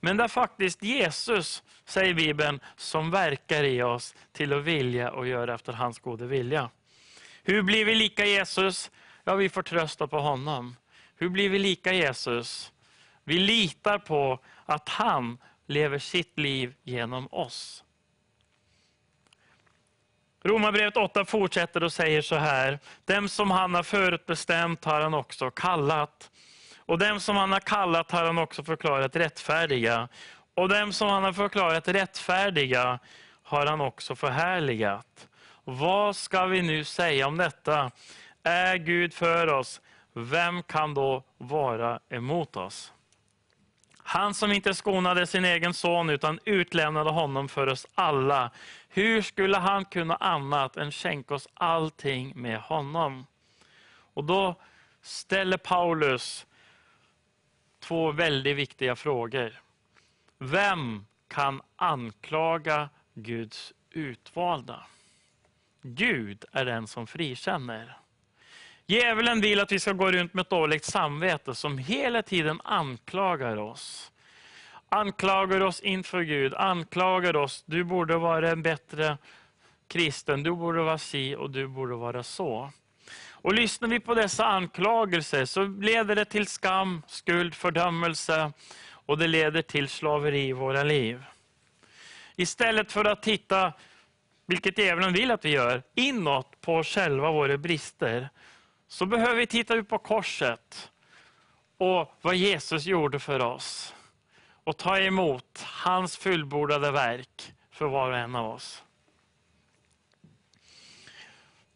Men 0.00 0.16
det 0.16 0.24
är 0.24 0.28
faktiskt 0.28 0.82
Jesus, 0.82 1.62
säger 1.86 2.14
Bibeln, 2.14 2.60
som 2.76 3.10
verkar 3.10 3.64
i 3.64 3.82
oss 3.82 4.14
till 4.32 4.52
att 4.52 4.64
vilja 4.64 5.10
och 5.10 5.26
göra 5.26 5.54
efter 5.54 5.72
hans 5.72 5.98
goda 5.98 6.24
vilja. 6.24 6.70
Hur 7.42 7.62
blir 7.62 7.84
vi 7.84 7.94
lika 7.94 8.24
Jesus? 8.24 8.90
Ja, 9.24 9.34
vi 9.34 9.48
får 9.48 9.62
trösta 9.62 10.06
på 10.06 10.18
honom. 10.18 10.76
Hur 11.16 11.28
blir 11.28 11.48
vi 11.48 11.58
lika 11.58 11.92
Jesus? 11.92 12.72
Vi 13.24 13.38
litar 13.38 13.98
på 13.98 14.40
att 14.66 14.88
han 14.88 15.38
lever 15.66 15.98
sitt 15.98 16.38
liv 16.38 16.74
genom 16.82 17.28
oss. 17.30 17.84
Romarbrevet 20.42 20.96
8 20.96 21.24
fortsätter 21.24 21.84
och 21.84 21.92
säger 21.92 22.22
så 22.22 22.36
här. 22.36 22.78
Dem 23.04 23.28
som 23.28 23.50
han 23.50 23.74
har 23.74 23.82
förutbestämt 23.82 24.84
har 24.84 25.00
han 25.00 25.14
också 25.14 25.50
kallat. 25.50 26.30
Och 26.78 26.98
dem 26.98 27.20
som 27.20 27.36
han 27.36 27.52
har 27.52 27.60
kallat 27.60 28.10
har 28.10 28.24
han 28.24 28.38
också 28.38 28.64
förklarat 28.64 29.16
rättfärdiga. 29.16 30.08
Och 30.56 30.68
dem 30.68 30.92
som 30.92 31.08
han 31.08 31.24
har 31.24 31.32
förklarat 31.32 31.88
rättfärdiga 31.88 32.98
har 33.42 33.66
han 33.66 33.80
också 33.80 34.16
förhärligat. 34.16 35.28
Vad 35.64 36.16
ska 36.16 36.46
vi 36.46 36.62
nu 36.62 36.84
säga 36.84 37.26
om 37.26 37.36
detta? 37.36 37.90
Är 38.42 38.76
Gud 38.76 39.14
för 39.14 39.46
oss, 39.46 39.80
vem 40.12 40.62
kan 40.62 40.94
då 40.94 41.22
vara 41.38 42.00
emot 42.08 42.56
oss? 42.56 42.92
Han 43.98 44.34
som 44.34 44.52
inte 44.52 44.74
skonade 44.74 45.26
sin 45.26 45.44
egen 45.44 45.74
son 45.74 46.10
utan 46.10 46.40
utlämnade 46.44 47.10
honom 47.10 47.48
för 47.48 47.66
oss 47.66 47.86
alla. 47.94 48.50
Hur 48.88 49.22
skulle 49.22 49.56
han 49.56 49.84
kunna 49.84 50.16
annat 50.16 50.76
än 50.76 50.92
skänka 50.92 51.34
oss 51.34 51.48
allting 51.54 52.32
med 52.36 52.60
honom? 52.60 53.26
Och 54.14 54.24
då 54.24 54.54
ställer 55.02 55.56
Paulus 55.56 56.46
två 57.80 58.12
väldigt 58.12 58.56
viktiga 58.56 58.96
frågor. 58.96 59.65
Vem 60.38 61.06
kan 61.28 61.62
anklaga 61.76 62.88
Guds 63.14 63.72
utvalda? 63.90 64.86
Gud 65.82 66.44
är 66.52 66.64
den 66.64 66.86
som 66.86 67.06
frikänner. 67.06 67.96
Djävulen 68.86 69.40
vill 69.40 69.60
att 69.60 69.72
vi 69.72 69.80
ska 69.80 69.92
gå 69.92 70.12
runt 70.12 70.34
med 70.34 70.42
ett 70.42 70.50
dåligt 70.50 70.84
samvete 70.84 71.54
som 71.54 71.78
hela 71.78 72.22
tiden 72.22 72.60
anklagar 72.64 73.56
oss. 73.56 74.12
Anklagar 74.88 75.60
oss 75.60 75.80
inför 75.80 76.22
Gud, 76.22 76.54
anklagar 76.54 77.36
oss. 77.36 77.64
Du 77.66 77.84
borde 77.84 78.16
vara 78.18 78.50
en 78.50 78.62
bättre 78.62 79.18
kristen, 79.88 80.42
du 80.42 80.50
borde 80.50 80.82
vara 80.82 80.98
si 80.98 81.36
och 81.36 81.50
du 81.50 81.66
borde 81.66 81.94
vara 81.94 82.22
så. 82.22 82.70
Och 83.30 83.54
lyssnar 83.54 83.88
vi 83.88 84.00
på 84.00 84.14
dessa 84.14 84.46
anklagelser 84.46 85.44
så 85.44 85.64
leder 85.64 86.14
det 86.14 86.24
till 86.24 86.46
skam, 86.46 87.02
skuld, 87.06 87.54
fördömelse 87.54 88.52
och 89.06 89.18
det 89.18 89.26
leder 89.26 89.62
till 89.62 89.88
slaveri 89.88 90.48
i 90.48 90.52
våra 90.52 90.82
liv. 90.82 91.24
Istället 92.36 92.92
för 92.92 93.04
att 93.04 93.22
titta, 93.22 93.72
vilket 94.46 94.78
djävulen 94.78 95.12
vill 95.12 95.30
att 95.30 95.44
vi 95.44 95.50
gör, 95.50 95.82
inåt 95.94 96.60
på 96.60 96.84
själva, 96.84 97.32
våra 97.32 97.56
brister, 97.56 98.28
så 98.88 99.06
behöver 99.06 99.34
vi 99.34 99.46
titta 99.46 99.74
ut 99.74 99.88
på 99.88 99.98
korset 99.98 100.90
och 101.78 102.14
vad 102.20 102.34
Jesus 102.34 102.86
gjorde 102.86 103.18
för 103.18 103.42
oss. 103.42 103.94
Och 104.64 104.76
ta 104.76 104.98
emot 104.98 105.64
hans 105.64 106.16
fullbordade 106.16 106.90
verk 106.90 107.52
för 107.70 107.86
var 107.86 108.10
och 108.10 108.18
en 108.18 108.36
av 108.36 108.54
oss. 108.54 108.82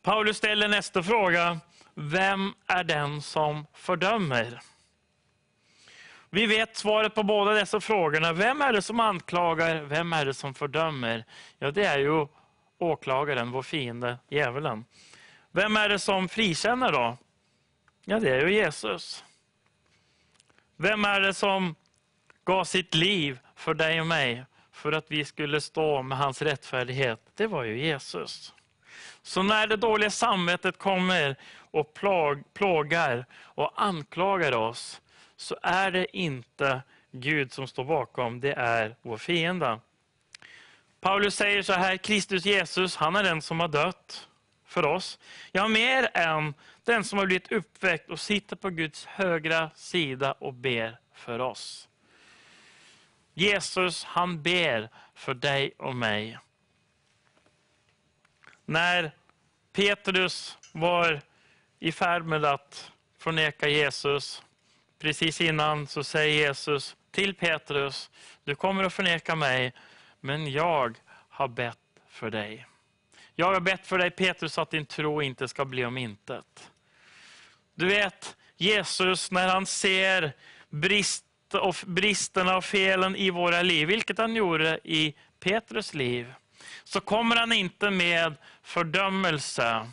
Paulus 0.02 0.36
ställer 0.36 0.68
nästa 0.68 1.02
fråga. 1.02 1.60
vem 1.94 2.54
är 2.66 2.84
den 2.84 3.22
som 3.22 3.66
fördömer? 3.72 4.60
Vi 6.32 6.46
vet 6.46 6.76
svaret 6.76 7.14
på 7.14 7.22
båda 7.22 7.52
dessa 7.52 7.80
frågorna. 7.80 8.32
Vem 8.32 8.62
är 8.62 8.72
det 8.72 8.82
som 8.82 9.00
anklagar? 9.00 9.82
Vem 9.82 10.12
är 10.12 10.24
det 10.24 10.34
som 10.34 10.54
fördömer? 10.54 11.24
Ja, 11.58 11.70
det 11.70 11.84
är 11.84 11.98
ju 11.98 12.26
åklagaren, 12.78 13.50
vår 13.50 13.62
fiende, 13.62 14.18
djävulen. 14.28 14.84
Vem 15.52 15.76
är 15.76 15.88
det 15.88 15.98
som 15.98 16.28
frikänner 16.28 16.92
då? 16.92 17.16
Ja, 18.04 18.20
det 18.20 18.30
är 18.30 18.46
ju 18.46 18.54
Jesus. 18.54 19.24
Vem 20.76 21.04
är 21.04 21.20
det 21.20 21.34
som 21.34 21.74
gav 22.44 22.64
sitt 22.64 22.94
liv 22.94 23.38
för 23.56 23.74
dig 23.74 24.00
och 24.00 24.06
mig 24.06 24.44
för 24.72 24.92
att 24.92 25.06
vi 25.08 25.24
skulle 25.24 25.60
stå 25.60 26.02
med 26.02 26.18
hans 26.18 26.42
rättfärdighet? 26.42 27.20
Det 27.34 27.46
var 27.46 27.64
ju 27.64 27.86
Jesus. 27.86 28.54
Så 29.22 29.42
när 29.42 29.66
det 29.66 29.76
dåliga 29.76 30.10
samvetet 30.10 30.78
kommer 30.78 31.36
och 31.70 31.94
plågar 32.54 33.26
och 33.36 33.82
anklagar 33.82 34.56
oss, 34.56 35.00
så 35.40 35.56
är 35.62 35.90
det 35.90 36.16
inte 36.16 36.82
Gud 37.10 37.52
som 37.52 37.66
står 37.66 37.84
bakom, 37.84 38.40
det 38.40 38.52
är 38.52 38.96
vår 39.02 39.16
fiende. 39.16 39.80
Paulus 41.00 41.34
säger 41.34 41.62
så 41.62 41.72
här, 41.72 41.96
Kristus 41.96 42.44
Jesus, 42.44 42.96
han 42.96 43.16
är 43.16 43.22
den 43.22 43.42
som 43.42 43.60
har 43.60 43.68
dött 43.68 44.28
för 44.64 44.86
oss. 44.86 45.18
Ja, 45.52 45.68
mer 45.68 46.10
än 46.14 46.54
den 46.84 47.04
som 47.04 47.18
har 47.18 47.26
blivit 47.26 47.52
uppväckt 47.52 48.10
och 48.10 48.20
sitter 48.20 48.56
på 48.56 48.70
Guds 48.70 49.06
högra 49.06 49.70
sida 49.74 50.32
och 50.32 50.54
ber 50.54 50.98
för 51.14 51.38
oss. 51.38 51.88
Jesus, 53.34 54.04
han 54.04 54.42
ber 54.42 54.88
för 55.14 55.34
dig 55.34 55.72
och 55.78 55.96
mig. 55.96 56.38
När 58.64 59.12
Petrus 59.72 60.58
var 60.72 61.20
i 61.78 61.92
färd 61.92 62.24
med 62.24 62.44
att 62.44 62.92
förneka 63.18 63.68
Jesus, 63.68 64.42
precis 65.00 65.40
innan 65.40 65.86
så 65.86 66.04
säger 66.04 66.34
Jesus 66.34 66.96
till 67.10 67.34
Petrus, 67.34 68.10
du 68.44 68.54
kommer 68.54 68.84
att 68.84 68.92
förneka 68.92 69.34
mig, 69.34 69.72
men 70.20 70.52
jag 70.52 70.98
har 71.28 71.48
bett 71.48 71.78
för 72.08 72.30
dig. 72.30 72.66
Jag 73.34 73.52
har 73.52 73.60
bett 73.60 73.86
för 73.86 73.98
dig 73.98 74.10
Petrus 74.10 74.58
att 74.58 74.70
din 74.70 74.86
tro 74.86 75.22
inte 75.22 75.48
ska 75.48 75.64
bli 75.64 75.84
om 75.84 75.98
intet. 75.98 76.70
Du 77.74 77.86
vet, 77.86 78.36
Jesus 78.56 79.30
när 79.30 79.48
han 79.48 79.66
ser 79.66 80.32
brist 80.68 81.24
och 81.52 81.76
bristerna 81.86 82.56
och 82.56 82.64
felen 82.64 83.16
i 83.16 83.30
våra 83.30 83.62
liv, 83.62 83.88
vilket 83.88 84.18
han 84.18 84.36
gjorde 84.36 84.80
i 84.84 85.14
Petrus 85.40 85.94
liv, 85.94 86.32
så 86.84 87.00
kommer 87.00 87.36
han 87.36 87.52
inte 87.52 87.90
med 87.90 88.34
fördömelse 88.62 89.90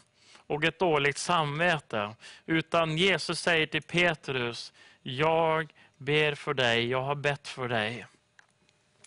och 0.48 0.64
ett 0.64 0.80
dåligt 0.80 1.18
samvete. 1.18 2.16
Utan 2.46 2.98
Jesus 2.98 3.40
säger 3.40 3.68
till 3.68 3.82
Petrus, 3.82 4.74
jag 5.08 5.74
ber 5.98 6.36
för 6.36 6.54
dig, 6.54 6.88
jag 6.88 7.02
har 7.02 7.16
bett 7.16 7.48
för 7.48 7.68
dig. 7.68 8.06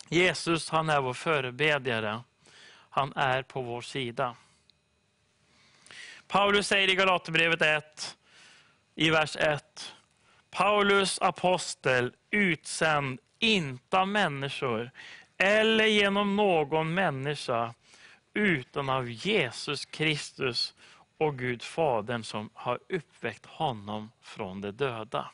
Jesus 0.09 0.69
han 0.69 0.89
är 0.89 1.01
vår 1.01 1.13
förebedjare. 1.13 2.21
Han 2.89 3.13
är 3.15 3.41
på 3.43 3.61
vår 3.61 3.81
sida. 3.81 4.35
Paulus 6.27 6.67
säger 6.67 6.89
i 6.89 6.95
Galaterbrevet 6.95 7.61
1, 7.61 8.17
i 8.95 9.09
vers 9.09 9.35
1. 9.35 9.93
Paulus 10.49 11.19
apostel, 11.19 12.13
utsänd, 12.31 13.19
inte 13.39 13.99
av 13.99 14.07
människor, 14.07 14.91
eller 15.37 15.85
genom 15.85 16.35
någon 16.35 16.93
människa, 16.93 17.73
utan 18.33 18.89
av 18.89 19.09
Jesus 19.09 19.85
Kristus 19.85 20.73
och 21.17 21.39
Gud 21.39 21.63
Fadern 21.63 22.23
som 22.23 22.49
har 22.53 22.79
uppväckt 22.89 23.45
honom 23.45 24.11
från 24.21 24.61
de 24.61 24.71
döda. 24.71 25.31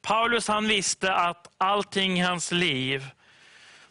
Paulus 0.00 0.48
han 0.48 0.68
visste 0.68 1.14
att 1.14 1.50
allting 1.58 2.18
i 2.18 2.22
hans 2.22 2.52
liv, 2.52 3.10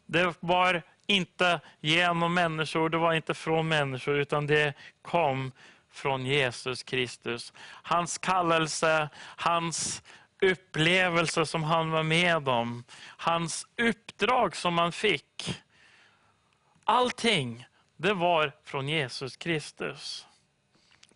det 0.05 0.33
var 0.39 0.81
inte 1.07 1.60
genom 1.79 2.33
människor, 2.33 2.89
det 2.89 2.97
var 2.97 3.13
inte 3.13 3.33
från 3.33 3.67
människor, 3.67 4.19
utan 4.19 4.47
det 4.47 4.73
kom 5.01 5.51
från 5.91 6.25
Jesus 6.25 6.83
Kristus. 6.83 7.53
Hans 7.83 8.17
kallelse, 8.17 9.10
hans 9.19 10.03
upplevelse 10.41 11.45
som 11.45 11.63
han 11.63 11.91
var 11.91 12.03
med 12.03 12.49
om, 12.49 12.83
hans 13.17 13.67
uppdrag 13.77 14.55
som 14.55 14.77
han 14.77 14.91
fick. 14.91 15.62
Allting, 16.83 17.65
det 17.97 18.13
var 18.13 18.51
från 18.63 18.89
Jesus 18.89 19.38
Kristus. 19.38 20.27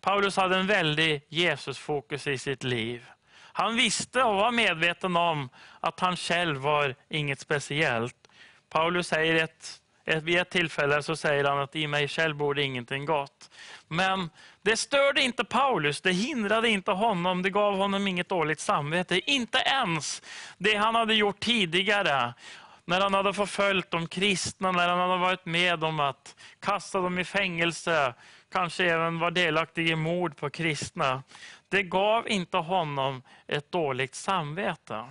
Paulus 0.00 0.36
hade 0.36 0.56
en 0.56 0.66
väldig 0.66 1.22
Jesusfokus 1.28 2.26
i 2.26 2.38
sitt 2.38 2.64
liv. 2.64 3.06
Han 3.52 3.76
visste 3.76 4.22
och 4.22 4.34
var 4.34 4.50
medveten 4.50 5.16
om 5.16 5.48
att 5.80 6.00
han 6.00 6.16
själv 6.16 6.56
var 6.56 6.94
inget 7.08 7.40
speciellt. 7.40 8.16
Paulus 8.70 9.06
säger 9.06 9.44
ett, 9.44 9.80
ett, 10.04 10.22
vid 10.22 10.38
ett 10.38 10.50
tillfälle 10.50 11.02
så 11.02 11.16
säger 11.16 11.44
han 11.44 11.58
att 11.58 11.76
i 11.76 11.86
mig 11.86 12.08
själv 12.08 12.36
borde 12.36 12.62
ingenting 12.62 13.04
gott. 13.04 13.50
Men 13.88 14.30
det 14.62 14.76
störde 14.76 15.22
inte 15.22 15.44
Paulus, 15.44 16.00
det 16.00 16.12
hindrade 16.12 16.68
inte 16.68 16.90
honom, 16.90 17.42
det 17.42 17.50
gav 17.50 17.76
honom 17.76 18.06
inget 18.06 18.28
dåligt 18.28 18.60
samvete. 18.60 19.30
Inte 19.30 19.58
ens 19.58 20.22
det 20.58 20.74
han 20.74 20.94
hade 20.94 21.14
gjort 21.14 21.40
tidigare, 21.40 22.34
när 22.84 23.00
han 23.00 23.14
hade 23.14 23.32
förföljt 23.32 23.90
de 23.90 24.06
kristna, 24.06 24.72
när 24.72 24.88
han 24.88 24.98
hade 24.98 25.20
varit 25.20 25.46
med 25.46 25.84
om 25.84 26.00
att 26.00 26.36
kasta 26.60 27.00
dem 27.00 27.18
i 27.18 27.24
fängelse, 27.24 28.14
kanske 28.52 28.84
även 28.84 29.18
var 29.18 29.30
delaktig 29.30 29.90
i 29.90 29.96
mord 29.96 30.36
på 30.36 30.50
kristna. 30.50 31.22
Det 31.72 31.82
gav 31.82 32.28
inte 32.28 32.56
honom 32.56 33.22
ett 33.46 33.72
dåligt 33.72 34.14
samvete. 34.14 35.04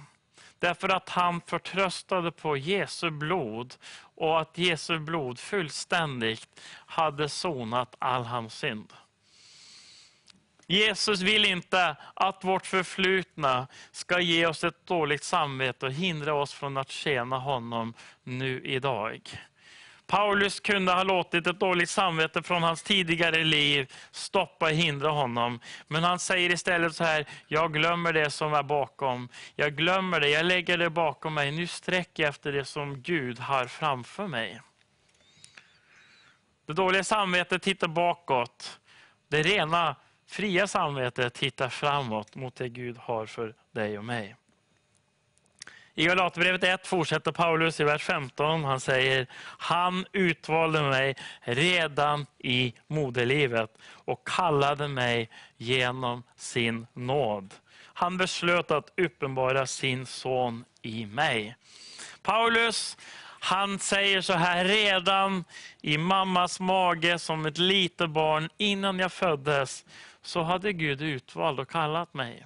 Därför 0.59 0.89
att 0.89 1.09
han 1.09 1.41
förtröstade 1.41 2.31
på 2.31 2.57
Jesu 2.57 3.09
blod 3.09 3.75
och 4.15 4.41
att 4.41 4.57
Jesu 4.57 4.99
blod 4.99 5.39
fullständigt 5.39 6.61
hade 6.85 7.29
sonat 7.29 7.95
all 7.99 8.23
hans 8.23 8.57
synd. 8.57 8.93
Jesus 10.67 11.21
vill 11.21 11.45
inte 11.45 11.95
att 12.13 12.43
vårt 12.43 12.65
förflutna 12.65 13.67
ska 13.91 14.19
ge 14.19 14.45
oss 14.45 14.63
ett 14.63 14.85
dåligt 14.85 15.23
samvete 15.23 15.85
och 15.85 15.91
hindra 15.91 16.33
oss 16.33 16.53
från 16.53 16.77
att 16.77 16.89
tjäna 16.89 17.37
honom 17.37 17.93
nu 18.23 18.61
idag. 18.63 19.29
Paulus 20.11 20.59
kunde 20.59 20.91
ha 20.91 21.03
låtit 21.03 21.47
ett 21.47 21.59
dåligt 21.59 21.89
samvete 21.89 22.43
från 22.43 22.63
hans 22.63 22.83
tidigare 22.83 23.43
liv 23.43 23.93
stoppa 24.11 24.65
och 24.65 24.71
hindra 24.71 25.09
honom. 25.09 25.59
Men 25.87 26.03
han 26.03 26.19
säger 26.19 26.49
istället 26.49 26.95
så 26.95 27.03
här, 27.03 27.25
jag 27.47 27.73
glömmer 27.73 28.13
det 28.13 28.29
som 28.29 28.53
är 28.53 28.63
bakom. 28.63 29.29
Jag 29.55 29.75
glömmer 29.75 30.19
det, 30.19 30.29
jag 30.29 30.45
lägger 30.45 30.77
det 30.77 30.89
bakom 30.89 31.33
mig. 31.33 31.51
Nu 31.51 31.67
sträcker 31.67 32.23
jag 32.23 32.29
efter 32.29 32.51
det 32.51 32.65
som 32.65 33.01
Gud 33.01 33.39
har 33.39 33.65
framför 33.65 34.27
mig. 34.27 34.61
Det 36.65 36.73
dåliga 36.73 37.03
samvetet 37.03 37.61
tittar 37.61 37.87
bakåt. 37.87 38.79
Det 39.27 39.41
rena, 39.41 39.95
fria 40.27 40.67
samvetet 40.67 41.33
tittar 41.33 41.69
framåt 41.69 42.35
mot 42.35 42.55
det 42.55 42.69
Gud 42.69 42.97
har 42.97 43.25
för 43.25 43.55
dig 43.71 43.97
och 43.97 44.05
mig. 44.05 44.35
I 46.01 46.05
Galaterbrevet 46.05 46.63
1 46.63 46.87
fortsätter 46.87 47.31
Paulus 47.31 47.79
i 47.79 47.83
vers 47.83 48.03
15. 48.03 48.63
Han 48.63 48.79
säger, 48.79 49.27
han 49.57 50.05
utvalde 50.11 50.81
mig 50.81 51.15
redan 51.41 52.25
i 52.39 52.73
moderlivet 52.87 53.77
och 54.05 54.27
kallade 54.27 54.87
mig 54.87 55.29
genom 55.57 56.23
sin 56.35 56.87
nåd. 56.93 57.53
Han 57.83 58.17
beslöt 58.17 58.71
att 58.71 58.93
uppenbara 58.97 59.65
sin 59.67 60.05
son 60.05 60.65
i 60.81 61.05
mig. 61.05 61.55
Paulus 62.21 62.97
han 63.39 63.79
säger 63.79 64.21
så 64.21 64.33
här, 64.33 64.65
redan 64.65 65.43
i 65.81 65.97
mammas 65.97 66.59
mage 66.59 67.19
som 67.19 67.45
ett 67.45 67.57
litet 67.57 68.09
barn 68.09 68.49
innan 68.57 68.99
jag 68.99 69.11
föddes 69.11 69.85
så 70.21 70.41
hade 70.41 70.73
Gud 70.73 71.01
utvalt 71.01 71.59
och 71.59 71.69
kallat 71.69 72.13
mig. 72.13 72.45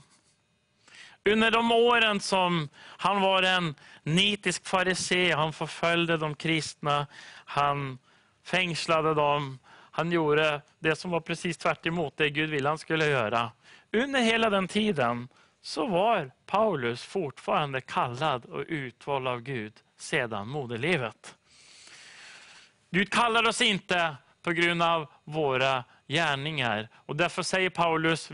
Under 1.29 1.51
de 1.51 1.71
åren 1.71 2.19
som 2.19 2.69
han 2.77 3.21
var 3.21 3.43
en 3.43 3.75
nitisk 4.03 4.67
farisé, 4.67 5.31
han 5.31 5.53
förföljde 5.53 6.17
de 6.17 6.35
kristna, 6.35 7.07
han 7.45 7.97
fängslade 8.43 9.13
dem, 9.13 9.59
han 9.91 10.11
gjorde 10.11 10.61
det 10.79 10.95
som 10.95 11.11
var 11.11 11.19
precis 11.19 11.57
tvärt 11.57 11.83
det 12.17 12.29
Gud 12.29 12.49
ville 12.49 12.69
han 12.69 12.77
skulle 12.77 13.05
göra. 13.05 13.51
Under 13.91 14.19
hela 14.19 14.49
den 14.49 14.67
tiden 14.67 15.27
så 15.61 15.87
var 15.87 16.31
Paulus 16.45 17.03
fortfarande 17.03 17.81
kallad 17.81 18.45
och 18.45 18.63
utvald 18.67 19.27
av 19.27 19.41
Gud 19.41 19.73
sedan 19.97 20.47
moderlivet. 20.47 21.35
Gud 22.89 23.09
kallar 23.09 23.47
oss 23.47 23.61
inte 23.61 24.15
på 24.43 24.51
grund 24.51 24.83
av 24.83 25.07
våra 25.23 25.83
gärningar. 26.07 26.89
Och 26.95 27.15
därför 27.15 27.43
säger 27.43 27.69
Paulus 27.69 28.31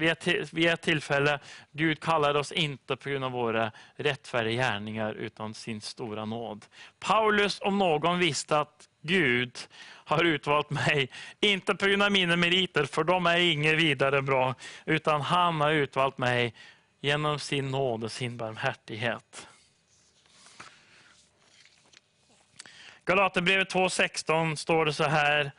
vid 0.51 0.67
ett 0.67 0.81
tillfälle, 0.81 1.39
Gud 1.71 1.99
kallar 1.99 2.35
oss 2.35 2.51
inte 2.51 2.95
på 2.95 3.09
grund 3.09 3.23
av 3.23 3.31
våra 3.31 3.71
rättfärdiga 3.95 4.63
gärningar 4.63 5.13
utan 5.13 5.53
sin 5.53 5.81
stora 5.81 6.25
nåd. 6.25 6.65
Paulus 6.99 7.59
om 7.61 7.77
någon 7.77 8.19
visste 8.19 8.59
att 8.59 8.87
Gud 9.01 9.57
har 10.05 10.23
utvalt 10.23 10.69
mig, 10.69 11.09
inte 11.39 11.75
på 11.75 11.85
grund 11.85 12.03
av 12.03 12.11
mina 12.11 12.35
meriter, 12.35 12.85
för 12.85 13.03
de 13.03 13.25
är 13.25 13.37
inget 13.37 13.77
vidare 13.77 14.21
bra, 14.21 14.55
utan 14.85 15.21
han 15.21 15.61
har 15.61 15.71
utvalt 15.71 16.17
mig 16.17 16.53
genom 17.01 17.39
sin 17.39 17.71
nåd 17.71 18.03
och 18.03 18.11
sin 18.11 18.37
barmhärtighet. 18.37 19.47
Galaterbrevet 23.05 23.73
2.16 23.73 24.55
står 24.55 24.85
det 24.85 24.93
så 24.93 25.03
här. 25.03 25.51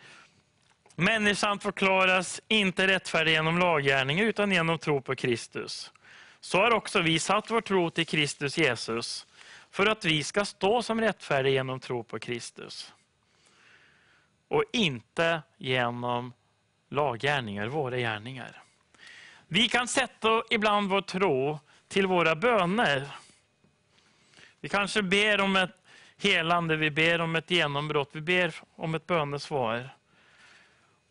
Människan 0.95 1.59
förklaras 1.59 2.41
inte 2.49 2.87
rättfärdig 2.87 3.33
genom 3.33 3.59
laggärning 3.59 4.21
utan 4.21 4.53
genom 4.53 4.79
tro 4.79 5.01
på 5.01 5.15
Kristus. 5.15 5.93
Så 6.41 6.59
har 6.59 6.75
också 6.75 7.01
vi 7.01 7.19
satt 7.19 7.51
vår 7.51 7.61
tro 7.61 7.91
till 7.91 8.07
Kristus 8.07 8.59
Jesus 8.59 9.27
för 9.71 9.87
att 9.87 10.05
vi 10.05 10.25
ska 10.25 10.45
stå 10.45 10.83
som 10.83 11.01
rättfärdiga 11.01 11.53
genom 11.53 11.81
tro 11.81 12.05
på 12.05 12.19
Kristus. 12.19 12.93
Och 14.49 14.65
inte 14.73 15.43
genom 15.57 16.33
laggärningar, 16.89 17.67
våra 17.67 17.97
gärningar. 17.97 18.63
Vi 19.49 19.69
kan 19.69 19.89
sätta 19.89 20.43
ibland 20.51 20.91
vår 20.91 21.01
tro 21.01 21.59
till 21.89 22.07
våra 22.07 22.35
böner. 22.37 23.09
Vi 24.61 24.69
kanske 24.69 25.03
ber 25.03 25.41
om 25.41 25.57
ett 25.57 25.77
helande, 26.19 26.77
vi 26.77 26.91
ber 26.91 27.21
om 27.21 27.37
ett 27.37 27.51
genombrott, 27.51 28.11
vi 28.13 28.21
ber 28.21 28.55
om 28.77 28.95
ett 28.95 29.07
bönesvar. 29.07 29.91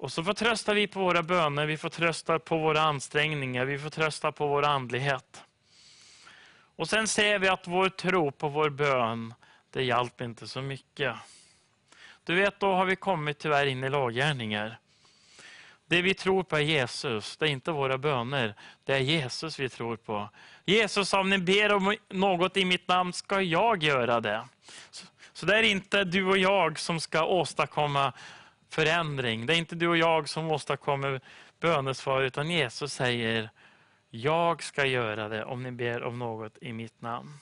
Och 0.02 0.12
så 0.12 0.24
förtröstar 0.24 0.76
vi 0.76 0.88
på 0.88 1.00
våra 1.00 1.24
böner, 1.24 1.66
vi 1.66 1.78
förtröstar 1.78 2.40
på 2.40 2.58
våra 2.58 2.82
ansträngningar, 2.82 3.66
vi 3.66 3.80
förtröstar 3.80 4.32
på 4.32 4.48
vår 4.48 4.64
andlighet. 4.64 5.44
Och 6.76 6.90
sen 6.90 7.08
ser 7.08 7.40
vi 7.40 7.48
att 7.48 7.68
vår 7.68 7.90
tro 7.90 8.32
på 8.32 8.50
vår 8.50 8.70
bön, 8.70 9.34
det 9.70 9.84
hjälper 9.84 10.26
inte 10.26 10.48
så 10.48 10.62
mycket. 10.62 11.16
Du 12.24 12.36
vet, 12.36 12.60
då 12.60 12.74
har 12.74 12.86
vi 12.86 12.96
kommit 12.96 13.40
tyvärr 13.40 13.66
in 13.66 13.84
i 13.84 13.90
laggärningar. 13.90 14.80
Det 15.86 16.02
vi 16.02 16.14
tror 16.14 16.44
på 16.44 16.56
är 16.56 16.62
Jesus, 16.62 17.38
det 17.38 17.46
är 17.46 17.50
inte 17.50 17.72
våra 17.72 17.98
böner. 17.98 18.56
Det 18.84 18.94
är 18.94 19.00
Jesus 19.00 19.60
vi 19.60 19.70
tror 19.70 19.96
på. 19.96 20.30
Jesus, 20.66 21.14
om 21.14 21.30
ni 21.30 21.38
ber 21.38 21.72
om 21.72 21.96
något 22.10 22.58
i 22.58 22.66
mitt 22.66 22.88
namn 22.88 23.14
ska 23.14 23.42
jag 23.42 23.84
göra 23.84 24.20
det. 24.20 24.48
Så 25.34 25.46
det 25.46 25.58
är 25.58 25.64
inte 25.64 26.04
du 26.04 26.26
och 26.26 26.38
jag 26.38 26.80
som 26.80 27.00
ska 27.00 27.26
åstadkomma 27.26 28.14
förändring. 28.74 29.46
Det 29.46 29.54
är 29.54 29.58
inte 29.58 29.76
du 29.76 29.88
och 29.88 29.98
jag 29.98 30.30
som 30.30 30.52
åstadkommer 30.52 31.22
bönesvar, 31.60 32.22
utan 32.22 32.50
Jesus 32.50 32.94
säger, 32.94 33.50
jag 34.10 34.64
ska 34.64 34.86
göra 34.86 35.30
det 35.30 35.46
om 35.46 35.64
ni 35.64 35.72
ber 35.72 36.04
om 36.04 36.20
något 36.20 36.58
i 36.62 36.74
mitt 36.74 37.02
namn. 37.02 37.38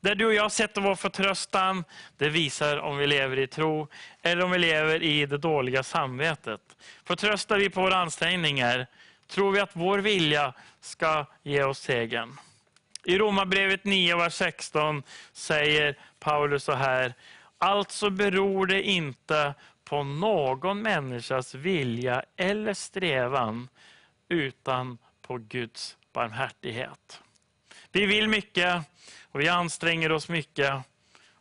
Där 0.00 0.14
du 0.14 0.26
och 0.26 0.34
jag 0.34 0.52
sätter 0.52 0.80
vår 0.80 0.94
förtröstan, 0.94 1.84
det 2.16 2.28
visar 2.28 2.78
om 2.78 2.96
vi 2.96 3.06
lever 3.06 3.38
i 3.38 3.46
tro 3.46 3.88
eller 4.22 4.44
om 4.44 4.50
vi 4.50 4.58
lever 4.58 5.02
i 5.02 5.26
det 5.26 5.38
dåliga 5.38 5.82
samvetet. 5.82 6.60
Förtröstar 7.04 7.58
vi 7.58 7.70
på 7.70 7.80
våra 7.80 7.96
ansträngningar, 7.96 8.86
tror 9.28 9.52
vi 9.52 9.60
att 9.60 9.70
vår 9.76 9.98
vilja 9.98 10.54
ska 10.80 11.26
ge 11.42 11.62
oss 11.62 11.78
segern. 11.78 12.36
I 13.04 13.18
Romarbrevet 13.18 13.84
9, 13.84 14.16
vers 14.16 14.34
16 14.34 15.02
säger 15.32 15.98
Paulus 16.18 16.64
så 16.64 16.72
här, 16.72 17.14
alltså 17.58 18.10
beror 18.10 18.66
det 18.66 18.82
inte 18.82 19.54
på 19.90 20.02
någon 20.02 20.82
människas 20.82 21.54
vilja 21.54 22.24
eller 22.36 22.74
strävan, 22.74 23.68
utan 24.28 24.98
på 25.22 25.38
Guds 25.38 25.96
barmhärtighet. 26.12 27.20
Vi 27.92 28.06
vill 28.06 28.28
mycket 28.28 28.82
och 29.22 29.40
vi 29.40 29.48
anstränger 29.48 30.12
oss 30.12 30.28
mycket. 30.28 30.74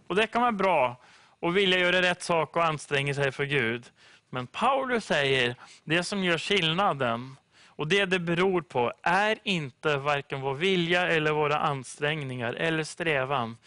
Och 0.07 0.15
Det 0.15 0.27
kan 0.27 0.41
vara 0.41 0.51
bra 0.51 0.95
att 1.39 1.53
vilja 1.53 1.79
göra 1.79 2.01
rätt 2.01 2.23
sak 2.23 2.55
och 2.55 2.65
anstränga 2.65 3.13
sig 3.13 3.31
för 3.31 3.45
Gud. 3.45 3.85
Men 4.29 4.47
Paulus 4.47 5.05
säger, 5.05 5.55
det 5.83 6.03
som 6.03 6.23
gör 6.23 6.37
skillnaden 6.37 7.35
och 7.65 7.87
det 7.87 8.05
det 8.05 8.19
beror 8.19 8.61
på 8.61 8.93
är 9.01 9.39
inte 9.43 9.97
varken 9.97 10.41
vår 10.41 10.53
vilja 10.53 11.07
eller 11.07 11.31
våra 11.31 11.57
ansträngningar 11.57 12.53
eller 12.53 12.83
strävan, 12.83 13.57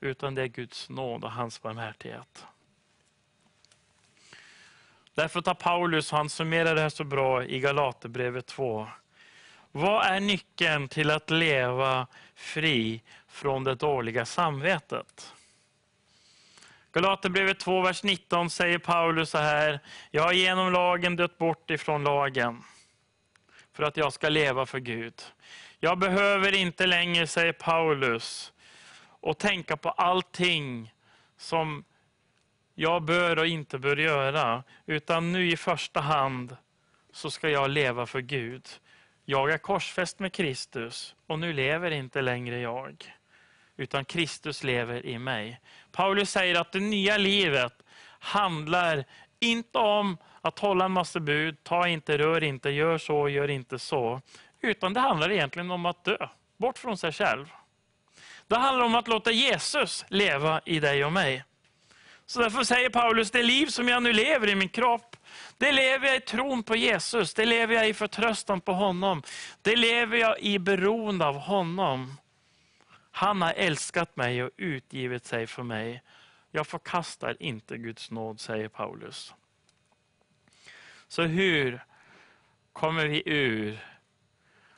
utan 0.00 0.34
det 0.34 0.42
är 0.42 0.46
Guds 0.46 0.88
nåd 0.88 1.24
och 1.24 1.32
hans 1.32 1.62
barmhärtighet. 1.62 2.46
Därför 5.14 5.40
tar 5.40 5.54
Paulus, 5.54 6.10
han 6.10 6.28
summerar 6.28 6.74
det 6.74 6.80
här 6.80 6.88
så 6.88 7.04
bra 7.04 7.44
i 7.44 7.60
Galaterbrevet 7.60 8.46
2. 8.46 8.88
Vad 9.72 10.06
är 10.06 10.20
nyckeln 10.20 10.88
till 10.88 11.10
att 11.10 11.30
leva 11.30 12.06
fri 12.34 13.02
från 13.28 13.64
det 13.64 13.74
dåliga 13.74 14.24
samvetet? 14.24 15.32
Galaterbrevet 16.92 17.60
2, 17.60 17.80
vers 17.80 18.02
19 18.02 18.50
säger 18.50 18.78
Paulus 18.78 19.30
så 19.30 19.38
här. 19.38 19.80
Jag 20.10 20.22
har 20.22 20.32
genom 20.32 20.72
lagen 20.72 21.16
dött 21.16 21.38
bort 21.38 21.70
ifrån 21.70 22.04
lagen 22.04 22.62
för 23.72 23.82
att 23.82 23.96
jag 23.96 24.12
ska 24.12 24.28
leva 24.28 24.66
för 24.66 24.78
Gud. 24.78 25.22
Jag 25.80 25.98
behöver 25.98 26.54
inte 26.54 26.86
längre, 26.86 27.26
säger 27.26 27.52
Paulus, 27.52 28.52
och 29.20 29.38
tänka 29.38 29.76
på 29.76 29.90
allting 29.90 30.94
som 31.36 31.84
jag 32.82 33.02
bör 33.02 33.38
och 33.38 33.46
inte 33.46 33.78
bör 33.78 33.96
göra. 33.96 34.62
Utan 34.86 35.32
nu 35.32 35.50
i 35.50 35.56
första 35.56 36.00
hand 36.00 36.56
så 37.12 37.30
ska 37.30 37.48
jag 37.48 37.70
leva 37.70 38.06
för 38.06 38.20
Gud. 38.20 38.68
Jag 39.24 39.50
är 39.50 39.58
korsfäst 39.58 40.18
med 40.18 40.32
Kristus 40.32 41.14
och 41.26 41.38
nu 41.38 41.52
lever 41.52 41.90
inte 41.90 42.22
längre 42.22 42.60
jag. 42.60 43.14
Utan 43.76 44.04
Kristus 44.04 44.64
lever 44.64 45.06
i 45.06 45.18
mig. 45.18 45.60
Paulus 45.92 46.30
säger 46.30 46.60
att 46.60 46.72
det 46.72 46.80
nya 46.80 47.16
livet 47.16 47.82
handlar 48.18 49.04
inte 49.40 49.78
om 49.78 50.16
att 50.40 50.58
hålla 50.58 50.84
en 50.84 50.92
massa 50.92 51.20
bud, 51.20 51.64
ta 51.64 51.88
inte, 51.88 52.18
rör 52.18 52.42
inte, 52.42 52.70
gör 52.70 52.98
så, 52.98 53.28
gör 53.28 53.50
inte 53.50 53.78
så. 53.78 54.20
Utan 54.60 54.92
det 54.92 55.00
handlar 55.00 55.30
egentligen 55.30 55.70
om 55.70 55.86
att 55.86 56.04
dö, 56.04 56.28
bort 56.56 56.78
från 56.78 56.96
sig 56.98 57.12
själv. 57.12 57.46
Det 58.46 58.56
handlar 58.56 58.84
om 58.84 58.94
att 58.94 59.08
låta 59.08 59.30
Jesus 59.30 60.04
leva 60.08 60.60
i 60.64 60.80
dig 60.80 61.04
och 61.04 61.12
mig. 61.12 61.44
Så 62.32 62.40
därför 62.40 62.64
säger 62.64 62.90
Paulus, 62.90 63.30
det 63.30 63.42
liv 63.42 63.66
som 63.66 63.88
jag 63.88 64.02
nu 64.02 64.12
lever 64.12 64.48
i 64.48 64.54
min 64.54 64.68
kropp, 64.68 65.16
det 65.58 65.72
lever 65.72 66.06
jag 66.06 66.16
i 66.16 66.20
tron 66.20 66.62
på 66.62 66.76
Jesus, 66.76 67.34
det 67.34 67.44
lever 67.44 67.74
jag 67.74 67.88
i 67.88 67.94
förtröstan 67.94 68.60
på 68.60 68.72
honom. 68.72 69.22
Det 69.62 69.76
lever 69.76 70.16
jag 70.16 70.40
i 70.40 70.58
beroende 70.58 71.26
av 71.26 71.34
honom. 71.34 72.16
Han 73.10 73.42
har 73.42 73.52
älskat 73.52 74.16
mig 74.16 74.42
och 74.42 74.50
utgivit 74.56 75.24
sig 75.24 75.46
för 75.46 75.62
mig. 75.62 76.02
Jag 76.50 76.66
förkastar 76.66 77.36
inte 77.40 77.78
Guds 77.78 78.10
nåd, 78.10 78.40
säger 78.40 78.68
Paulus. 78.68 79.34
Så 81.08 81.22
hur 81.22 81.84
kommer 82.72 83.06
vi 83.06 83.22
ur 83.26 83.78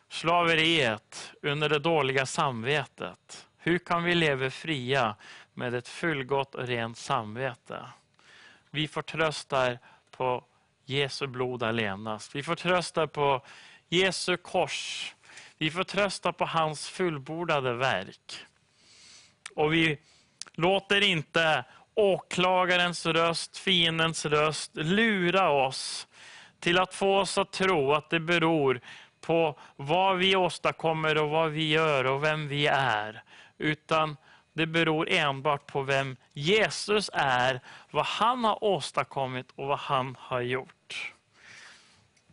slaveriet 0.09 1.33
under 1.43 1.69
det 1.69 1.79
dåliga 1.79 2.27
samvetet? 2.27 3.47
Hur 3.59 3.79
kan 3.79 4.05
vi 4.05 4.15
leva 4.15 4.51
fria 4.51 5.17
med 5.55 5.75
ett 5.75 5.89
fullgott 5.89 6.55
och 6.55 6.67
rent 6.67 6.99
samvete? 6.99 7.87
Vi 8.71 8.89
förtröstar 8.89 9.79
på 10.11 10.45
Jesu 10.85 11.27
blod 11.27 11.63
allenast. 11.63 12.35
Vi 12.35 12.43
förtröstar 12.43 13.07
på 13.07 13.43
Jesu 13.89 14.37
kors. 14.37 15.15
Vi 15.59 15.71
förtröstar 15.71 16.33
på 16.33 16.45
hans 16.45 16.89
fullbordade 16.89 17.75
verk. 17.75 18.47
Och 19.55 19.75
vi 19.75 19.99
låter 20.53 21.01
inte 21.01 21.65
åklagarens 21.95 23.07
röst, 23.07 23.59
fiendens 23.59 24.27
röst 24.27 24.71
lura 24.75 25.51
oss 25.51 26.07
till 26.61 26.79
att 26.79 26.95
få 26.95 27.19
oss 27.19 27.39
att 27.39 27.53
tro 27.53 27.93
att 27.93 28.11
det 28.11 28.21
beror 28.21 28.81
på 29.21 29.59
vad 29.77 30.17
vi 30.17 30.37
åstadkommer 30.37 31.19
och 31.19 31.31
vad 31.31 31.51
vi 31.51 31.69
gör 31.69 32.05
och 32.05 32.25
vem 32.25 32.49
vi 32.49 32.67
är. 32.67 33.23
Utan 33.59 34.17
det 34.55 34.67
beror 34.67 35.09
enbart 35.11 35.67
på 35.67 35.83
vem 35.83 36.17
Jesus 36.33 37.11
är, 37.13 37.61
vad 37.91 38.07
han 38.07 38.45
har 38.45 38.65
åstadkommit 38.65 39.47
och 39.55 39.67
vad 39.67 39.79
han 39.79 40.17
har 40.21 40.41
gjort. 40.41 41.13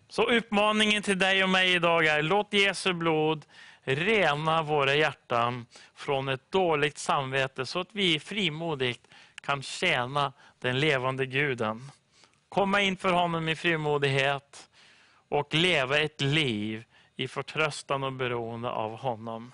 Så 0.09 0.23
uppmaningen 0.23 1.03
till 1.03 1.19
dig 1.19 1.43
och 1.43 1.49
mig 1.49 1.73
idag 1.73 2.05
är, 2.05 2.21
låt 2.21 2.53
Jesu 2.53 2.93
blod 2.93 3.45
rena 3.83 4.61
våra 4.61 4.95
hjärtan 4.95 5.65
från 5.95 6.29
ett 6.29 6.51
dåligt 6.51 6.97
samvete 6.97 7.65
så 7.65 7.79
att 7.79 7.89
vi 7.91 8.19
frimodigt 8.19 9.07
kan 9.41 9.61
tjäna 9.61 10.33
den 10.59 10.79
levande 10.79 11.25
guden. 11.25 11.91
Komma 12.49 12.81
inför 12.81 13.11
honom 13.11 13.49
i 13.49 13.55
frimodighet 13.55 14.69
och 15.29 15.53
leva 15.53 15.99
ett 15.99 16.21
liv 16.21 16.83
i 17.15 17.27
förtröstan 17.27 18.03
och 18.03 18.13
beroende 18.13 18.69
av 18.69 18.97
honom. 18.97 19.53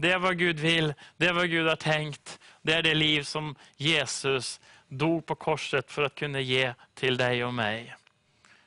Det 0.00 0.12
är 0.12 0.18
vad 0.18 0.38
Gud 0.38 0.60
vill, 0.60 0.94
det 1.16 1.26
är 1.26 1.32
vad 1.32 1.50
Gud 1.50 1.68
har 1.68 1.76
tänkt. 1.76 2.38
Det 2.62 2.72
är 2.72 2.82
det 2.82 2.94
liv 2.94 3.22
som 3.22 3.54
Jesus 3.76 4.60
dog 4.88 5.26
på 5.26 5.34
korset 5.34 5.92
för 5.92 6.02
att 6.02 6.14
kunna 6.14 6.40
ge 6.40 6.74
till 6.94 7.16
dig 7.16 7.44
och 7.44 7.54
mig. 7.54 7.94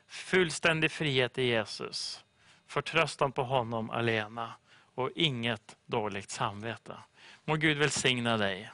Fullständig 0.08 0.90
frihet 0.90 1.38
i 1.38 1.42
Jesus. 1.42 2.24
Förtröstan 2.66 3.32
på 3.32 3.42
honom 3.42 3.90
alena 3.90 4.52
och 4.94 5.10
inget 5.14 5.76
dåligt 5.86 6.30
samvete. 6.30 6.96
Må 7.44 7.56
Gud 7.56 7.78
välsigna 7.78 8.36
dig. 8.36 8.70